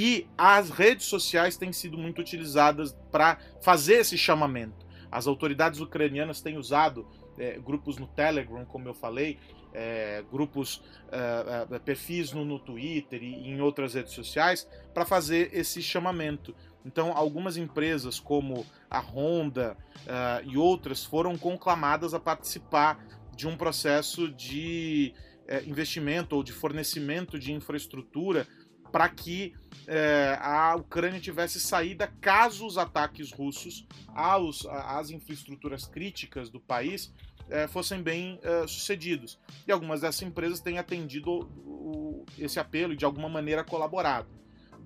E 0.00 0.28
as 0.38 0.70
redes 0.70 1.06
sociais 1.06 1.56
têm 1.56 1.72
sido 1.72 1.98
muito 1.98 2.20
utilizadas 2.20 2.96
para 3.10 3.36
fazer 3.60 3.94
esse 3.94 4.16
chamamento. 4.16 4.86
As 5.10 5.26
autoridades 5.26 5.80
ucranianas 5.80 6.40
têm 6.40 6.56
usado 6.56 7.04
é, 7.36 7.58
grupos 7.58 7.98
no 7.98 8.06
Telegram, 8.06 8.64
como 8.64 8.86
eu 8.86 8.94
falei, 8.94 9.40
é, 9.74 10.22
grupos, 10.30 10.84
é, 11.10 11.74
é 11.74 11.78
perfis 11.80 12.30
no, 12.30 12.44
no, 12.44 12.60
Twitter 12.60 13.24
e 13.24 13.48
em 13.48 13.60
outras 13.60 13.94
redes 13.94 14.12
sociais 14.12 14.68
para 14.94 15.04
fazer 15.04 15.50
esse 15.52 15.82
chamamento. 15.82 16.54
Então, 16.86 17.12
algumas 17.16 17.56
empresas 17.56 18.20
como 18.20 18.64
a 18.88 19.00
Honda 19.00 19.76
é, 20.06 20.44
e 20.44 20.56
outras 20.56 21.04
foram 21.04 21.36
conclamadas 21.36 22.14
a 22.14 22.20
participar 22.20 23.04
de 23.34 23.48
um 23.48 23.56
processo 23.56 24.28
de 24.28 25.12
é, 25.48 25.64
investimento 25.64 26.36
ou 26.36 26.44
de 26.44 26.52
fornecimento 26.52 27.36
de 27.36 27.52
infraestrutura 27.52 28.46
para 28.90 29.08
que 29.08 29.54
é, 29.86 30.38
a 30.40 30.74
Ucrânia 30.76 31.20
tivesse 31.20 31.60
saída 31.60 32.06
caso 32.20 32.66
os 32.66 32.76
ataques 32.76 33.32
russos 33.32 33.86
aos, 34.14 34.66
às 34.66 35.10
infraestruturas 35.10 35.86
críticas 35.86 36.50
do 36.50 36.60
país 36.60 37.12
é, 37.50 37.66
fossem 37.66 38.02
bem 38.02 38.38
é, 38.42 38.66
sucedidos. 38.66 39.38
E 39.66 39.72
algumas 39.72 40.00
dessas 40.00 40.22
empresas 40.22 40.60
têm 40.60 40.78
atendido 40.78 41.30
o, 41.30 41.42
o, 41.66 42.26
esse 42.38 42.60
apelo 42.60 42.92
e 42.92 42.96
de 42.96 43.04
alguma 43.04 43.28
maneira 43.28 43.64
colaborado. 43.64 44.28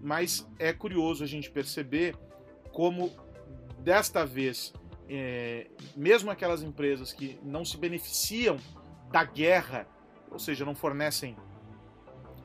Mas 0.01 0.49
é 0.59 0.73
curioso 0.73 1.23
a 1.23 1.27
gente 1.27 1.51
perceber 1.51 2.17
como, 2.73 3.13
desta 3.79 4.25
vez, 4.25 4.73
é, 5.09 5.69
mesmo 5.97 6.31
aquelas 6.31 6.63
empresas 6.63 7.13
que 7.13 7.39
não 7.43 7.65
se 7.65 7.77
beneficiam 7.77 8.57
da 9.11 9.25
guerra, 9.25 9.87
ou 10.31 10.39
seja, 10.39 10.65
não 10.65 10.75
fornecem 10.75 11.37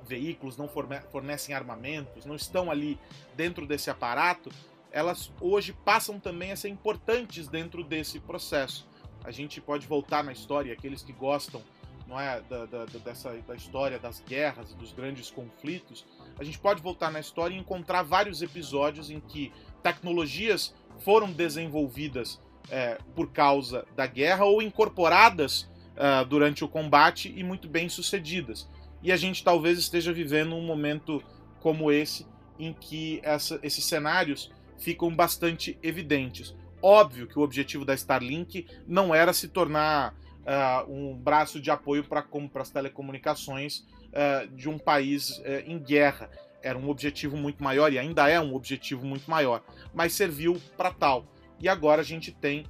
veículos, 0.07 0.57
não 0.57 0.69
fornecem 1.11 1.53
armamentos, 1.53 2.25
não 2.25 2.35
estão 2.35 2.71
ali 2.71 2.99
dentro 3.35 3.67
desse 3.67 3.89
aparato, 3.89 4.51
elas 4.91 5.31
hoje 5.39 5.73
passam 5.73 6.19
também 6.19 6.51
a 6.51 6.55
ser 6.55 6.69
importantes 6.69 7.47
dentro 7.47 7.83
desse 7.83 8.19
processo. 8.19 8.87
A 9.23 9.31
gente 9.31 9.59
pode 9.59 9.85
voltar 9.85 10.23
na 10.23 10.31
história, 10.31 10.73
aqueles 10.73 11.03
que 11.03 11.11
gostam 11.11 11.61
não 12.07 12.19
é, 12.19 12.41
da, 12.49 12.65
da, 12.65 12.85
dessa, 12.85 13.33
da 13.45 13.53
história 13.53 13.99
das 13.99 14.23
guerras 14.25 14.71
e 14.71 14.75
dos 14.75 14.93
grandes 14.93 15.29
conflitos, 15.29 16.05
a 16.39 16.43
gente 16.43 16.57
pode 16.57 16.81
voltar 16.81 17.11
na 17.11 17.19
história 17.19 17.53
e 17.53 17.59
encontrar 17.59 18.01
vários 18.03 18.41
episódios 18.41 19.09
em 19.09 19.19
que 19.19 19.51
tecnologias 19.83 20.73
foram 20.99 21.29
desenvolvidas 21.31 22.39
é, 22.69 22.97
por 23.13 23.31
causa 23.31 23.85
da 23.95 24.07
guerra 24.07 24.45
ou 24.45 24.61
incorporadas 24.61 25.69
uh, 25.97 26.25
durante 26.25 26.63
o 26.63 26.67
combate 26.67 27.33
e 27.35 27.43
muito 27.43 27.67
bem 27.67 27.89
sucedidas. 27.89 28.67
E 29.01 29.11
a 29.11 29.17
gente 29.17 29.43
talvez 29.43 29.77
esteja 29.77 30.11
vivendo 30.11 30.55
um 30.55 30.61
momento 30.61 31.23
como 31.59 31.91
esse, 31.91 32.25
em 32.59 32.73
que 32.73 33.19
essa, 33.23 33.59
esses 33.61 33.85
cenários 33.85 34.51
ficam 34.77 35.13
bastante 35.13 35.77
evidentes. 35.81 36.55
Óbvio 36.81 37.27
que 37.27 37.37
o 37.37 37.41
objetivo 37.41 37.83
da 37.83 37.93
Starlink 37.93 38.67
não 38.87 39.13
era 39.13 39.33
se 39.33 39.47
tornar 39.47 40.13
uh, 40.47 40.91
um 40.91 41.15
braço 41.15 41.59
de 41.59 41.69
apoio 41.71 42.03
para 42.03 42.25
as 42.55 42.69
telecomunicações 42.69 43.79
uh, 43.79 44.47
de 44.55 44.69
um 44.69 44.77
país 44.77 45.37
uh, 45.39 45.63
em 45.65 45.79
guerra. 45.79 46.29
Era 46.61 46.77
um 46.77 46.89
objetivo 46.89 47.35
muito 47.35 47.63
maior 47.63 47.91
e 47.91 47.99
ainda 47.99 48.29
é 48.29 48.39
um 48.39 48.53
objetivo 48.53 49.05
muito 49.05 49.29
maior, 49.29 49.63
mas 49.93 50.13
serviu 50.13 50.59
para 50.75 50.91
tal. 50.91 51.25
E 51.59 51.67
agora 51.67 52.01
a 52.01 52.05
gente 52.05 52.31
tem 52.31 52.65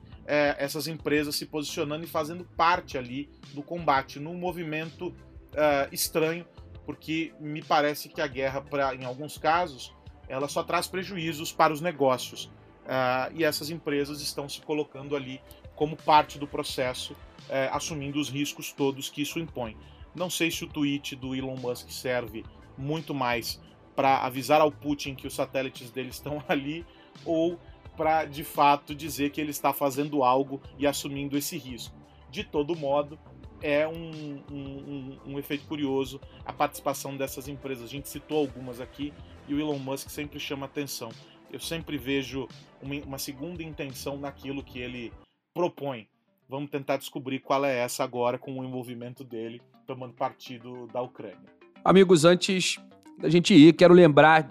essas 0.57 0.89
empresas 0.89 1.37
se 1.37 1.45
posicionando 1.45 2.03
e 2.03 2.07
fazendo 2.07 2.43
parte 2.43 2.97
ali 2.97 3.29
do 3.53 3.63
combate, 3.63 4.19
num 4.19 4.33
movimento 4.33 5.15
uh, 5.53 5.93
estranho, 5.93 6.45
porque 6.85 7.33
me 7.39 7.61
parece 7.61 8.09
que 8.09 8.21
a 8.21 8.27
guerra, 8.27 8.61
pra, 8.61 8.95
em 8.95 9.05
alguns 9.05 9.37
casos, 9.37 9.93
ela 10.27 10.47
só 10.47 10.63
traz 10.63 10.87
prejuízos 10.87 11.51
para 11.51 11.73
os 11.73 11.81
negócios. 11.81 12.45
Uh, 12.85 13.33
e 13.35 13.43
essas 13.43 13.69
empresas 13.69 14.21
estão 14.21 14.47
se 14.47 14.61
colocando 14.61 15.15
ali 15.15 15.41
como 15.75 15.97
parte 15.97 16.39
do 16.39 16.47
processo, 16.47 17.13
uh, 17.13 17.73
assumindo 17.73 18.19
os 18.19 18.29
riscos 18.29 18.71
todos 18.71 19.09
que 19.09 19.21
isso 19.21 19.39
impõe. 19.39 19.77
Não 20.15 20.29
sei 20.29 20.49
se 20.49 20.63
o 20.63 20.67
tweet 20.67 21.15
do 21.15 21.35
Elon 21.35 21.57
Musk 21.57 21.89
serve 21.89 22.43
muito 22.77 23.13
mais 23.13 23.61
para 23.95 24.19
avisar 24.19 24.61
ao 24.61 24.71
Putin 24.71 25.15
que 25.15 25.27
os 25.27 25.35
satélites 25.35 25.91
dele 25.91 26.09
estão 26.09 26.43
ali 26.47 26.85
ou 27.25 27.59
para 27.95 28.25
de 28.25 28.43
fato 28.43 28.93
dizer 28.93 29.31
que 29.31 29.41
ele 29.41 29.49
está 29.49 29.73
fazendo 29.73 30.23
algo 30.23 30.61
e 30.77 30.85
assumindo 30.85 31.37
esse 31.37 31.57
risco. 31.57 31.95
De 32.29 32.43
todo 32.43 32.75
modo, 32.75 33.19
é 33.61 33.87
um, 33.87 34.43
um, 34.51 35.17
um, 35.25 35.39
efeito 35.39 35.65
curioso 35.65 36.19
a 36.45 36.53
participação 36.53 37.15
dessas 37.15 37.47
empresas. 37.47 37.85
A 37.85 37.87
gente 37.87 38.09
citou 38.09 38.39
algumas 38.39 38.79
aqui 38.79 39.13
e 39.47 39.53
o 39.53 39.59
Elon 39.59 39.79
Musk 39.79 40.09
sempre 40.09 40.39
chama 40.39 40.65
atenção. 40.65 41.09
Eu 41.51 41.59
sempre 41.59 41.97
vejo 41.97 42.47
uma, 42.81 42.95
uma 43.05 43.17
segunda 43.17 43.63
intenção 43.63 44.17
naquilo 44.17 44.63
que 44.63 44.79
ele 44.79 45.11
propõe. 45.53 46.07
Vamos 46.49 46.69
tentar 46.69 46.97
descobrir 46.97 47.39
qual 47.39 47.65
é 47.65 47.77
essa 47.77 48.03
agora 48.03 48.37
com 48.37 48.57
o 48.57 48.63
envolvimento 48.63 49.23
dele 49.23 49.61
tomando 49.85 50.13
partido 50.13 50.87
da 50.87 51.01
Ucrânia. 51.01 51.57
Amigos, 51.83 52.25
antes 52.25 52.79
da 53.17 53.29
gente 53.29 53.53
ir, 53.53 53.73
quero 53.73 53.93
lembrar 53.93 54.47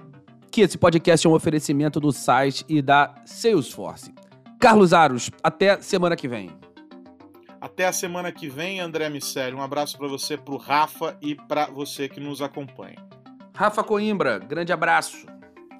que 0.51 0.63
esse 0.63 0.79
podcast 0.79 1.27
é 1.27 1.31
um 1.31 1.35
oferecimento 1.35 2.01
do 2.01 2.13
site 2.13 2.65
e 2.69 2.81
da 2.81 3.15
Salesforce. 3.25 4.13
Carlos 4.59 4.93
Aros, 4.93 5.31
até 5.43 5.81
semana 5.81 6.17
que 6.17 6.27
vem. 6.27 6.51
Até 7.61 7.87
a 7.87 7.93
semana 7.93 8.31
que 8.33 8.49
vem, 8.49 8.81
André 8.81 9.09
Missério. 9.09 9.59
Um 9.59 9.63
abraço 9.63 9.97
para 9.99 10.09
você, 10.09 10.37
para 10.37 10.55
o 10.55 10.59
Rafa 10.59 11.17
e 11.21 11.35
para 11.35 11.67
você 11.67 12.09
que 12.09 12.21
nos 12.21 12.43
acompanha. 12.43 12.97
Rafa 13.55 13.83
Coimbra, 13.83 14.39
grande 14.39 14.73
abraço. 14.73 15.27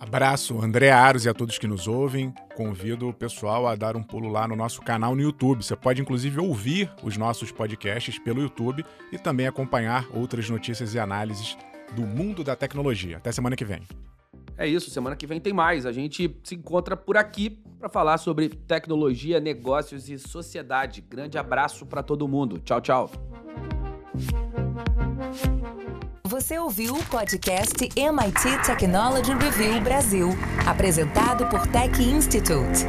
Abraço, 0.01 0.61
André 0.61 0.91
Aros 0.91 1.25
e 1.25 1.29
a 1.29 1.35
todos 1.35 1.59
que 1.59 1.67
nos 1.67 1.89
ouvem. 1.89 2.33
Convido 2.55 3.09
o 3.09 3.15
pessoal 3.15 3.67
a 3.67 3.75
dar 3.75 3.97
um 3.97 4.03
pulo 4.03 4.29
lá 4.29 4.47
no 4.47 4.55
nosso 4.55 4.83
canal 4.83 5.15
no 5.15 5.23
YouTube. 5.23 5.65
Você 5.65 5.75
pode, 5.75 6.01
inclusive, 6.01 6.39
ouvir 6.39 6.91
os 7.03 7.17
nossos 7.17 7.51
podcasts 7.51 8.19
pelo 8.19 8.43
YouTube 8.43 8.85
e 9.11 9.19
também 9.19 9.47
acompanhar 9.47 10.07
outras 10.13 10.51
notícias 10.51 10.95
e 10.95 10.99
análises 10.99 11.57
do 11.93 12.03
mundo 12.03 12.45
da 12.45 12.55
tecnologia. 12.55 13.17
Até 13.17 13.33
semana 13.33 13.57
que 13.57 13.65
vem. 13.65 13.83
É 14.59 14.67
isso, 14.67 14.91
semana 14.91 15.15
que 15.15 15.27
vem 15.27 15.41
tem 15.41 15.53
mais. 15.53 15.85
A 15.85 15.93
gente 15.93 16.39
se 16.43 16.55
encontra 16.55 16.97
por 16.97 17.17
aqui 17.17 17.51
para 17.79 17.89
falar 17.89 18.19
sobre 18.19 18.49
tecnologia, 18.49 19.39
negócios 19.39 20.09
e 20.09 20.19
sociedade. 20.19 21.01
Grande 21.03 21.37
abraço 21.37 21.85
para 21.85 22.03
todo 22.03 22.27
mundo. 22.27 22.59
Tchau, 22.61 22.81
tchau. 22.81 23.11
Você 26.25 26.59
ouviu 26.59 26.95
o 26.95 27.05
podcast 27.05 27.89
MIT 27.97 28.67
Technology 28.67 29.33
Review 29.33 29.81
Brasil, 29.81 30.29
apresentado 30.67 31.47
por 31.49 31.67
Tech 31.69 32.03
Institute. 32.03 32.85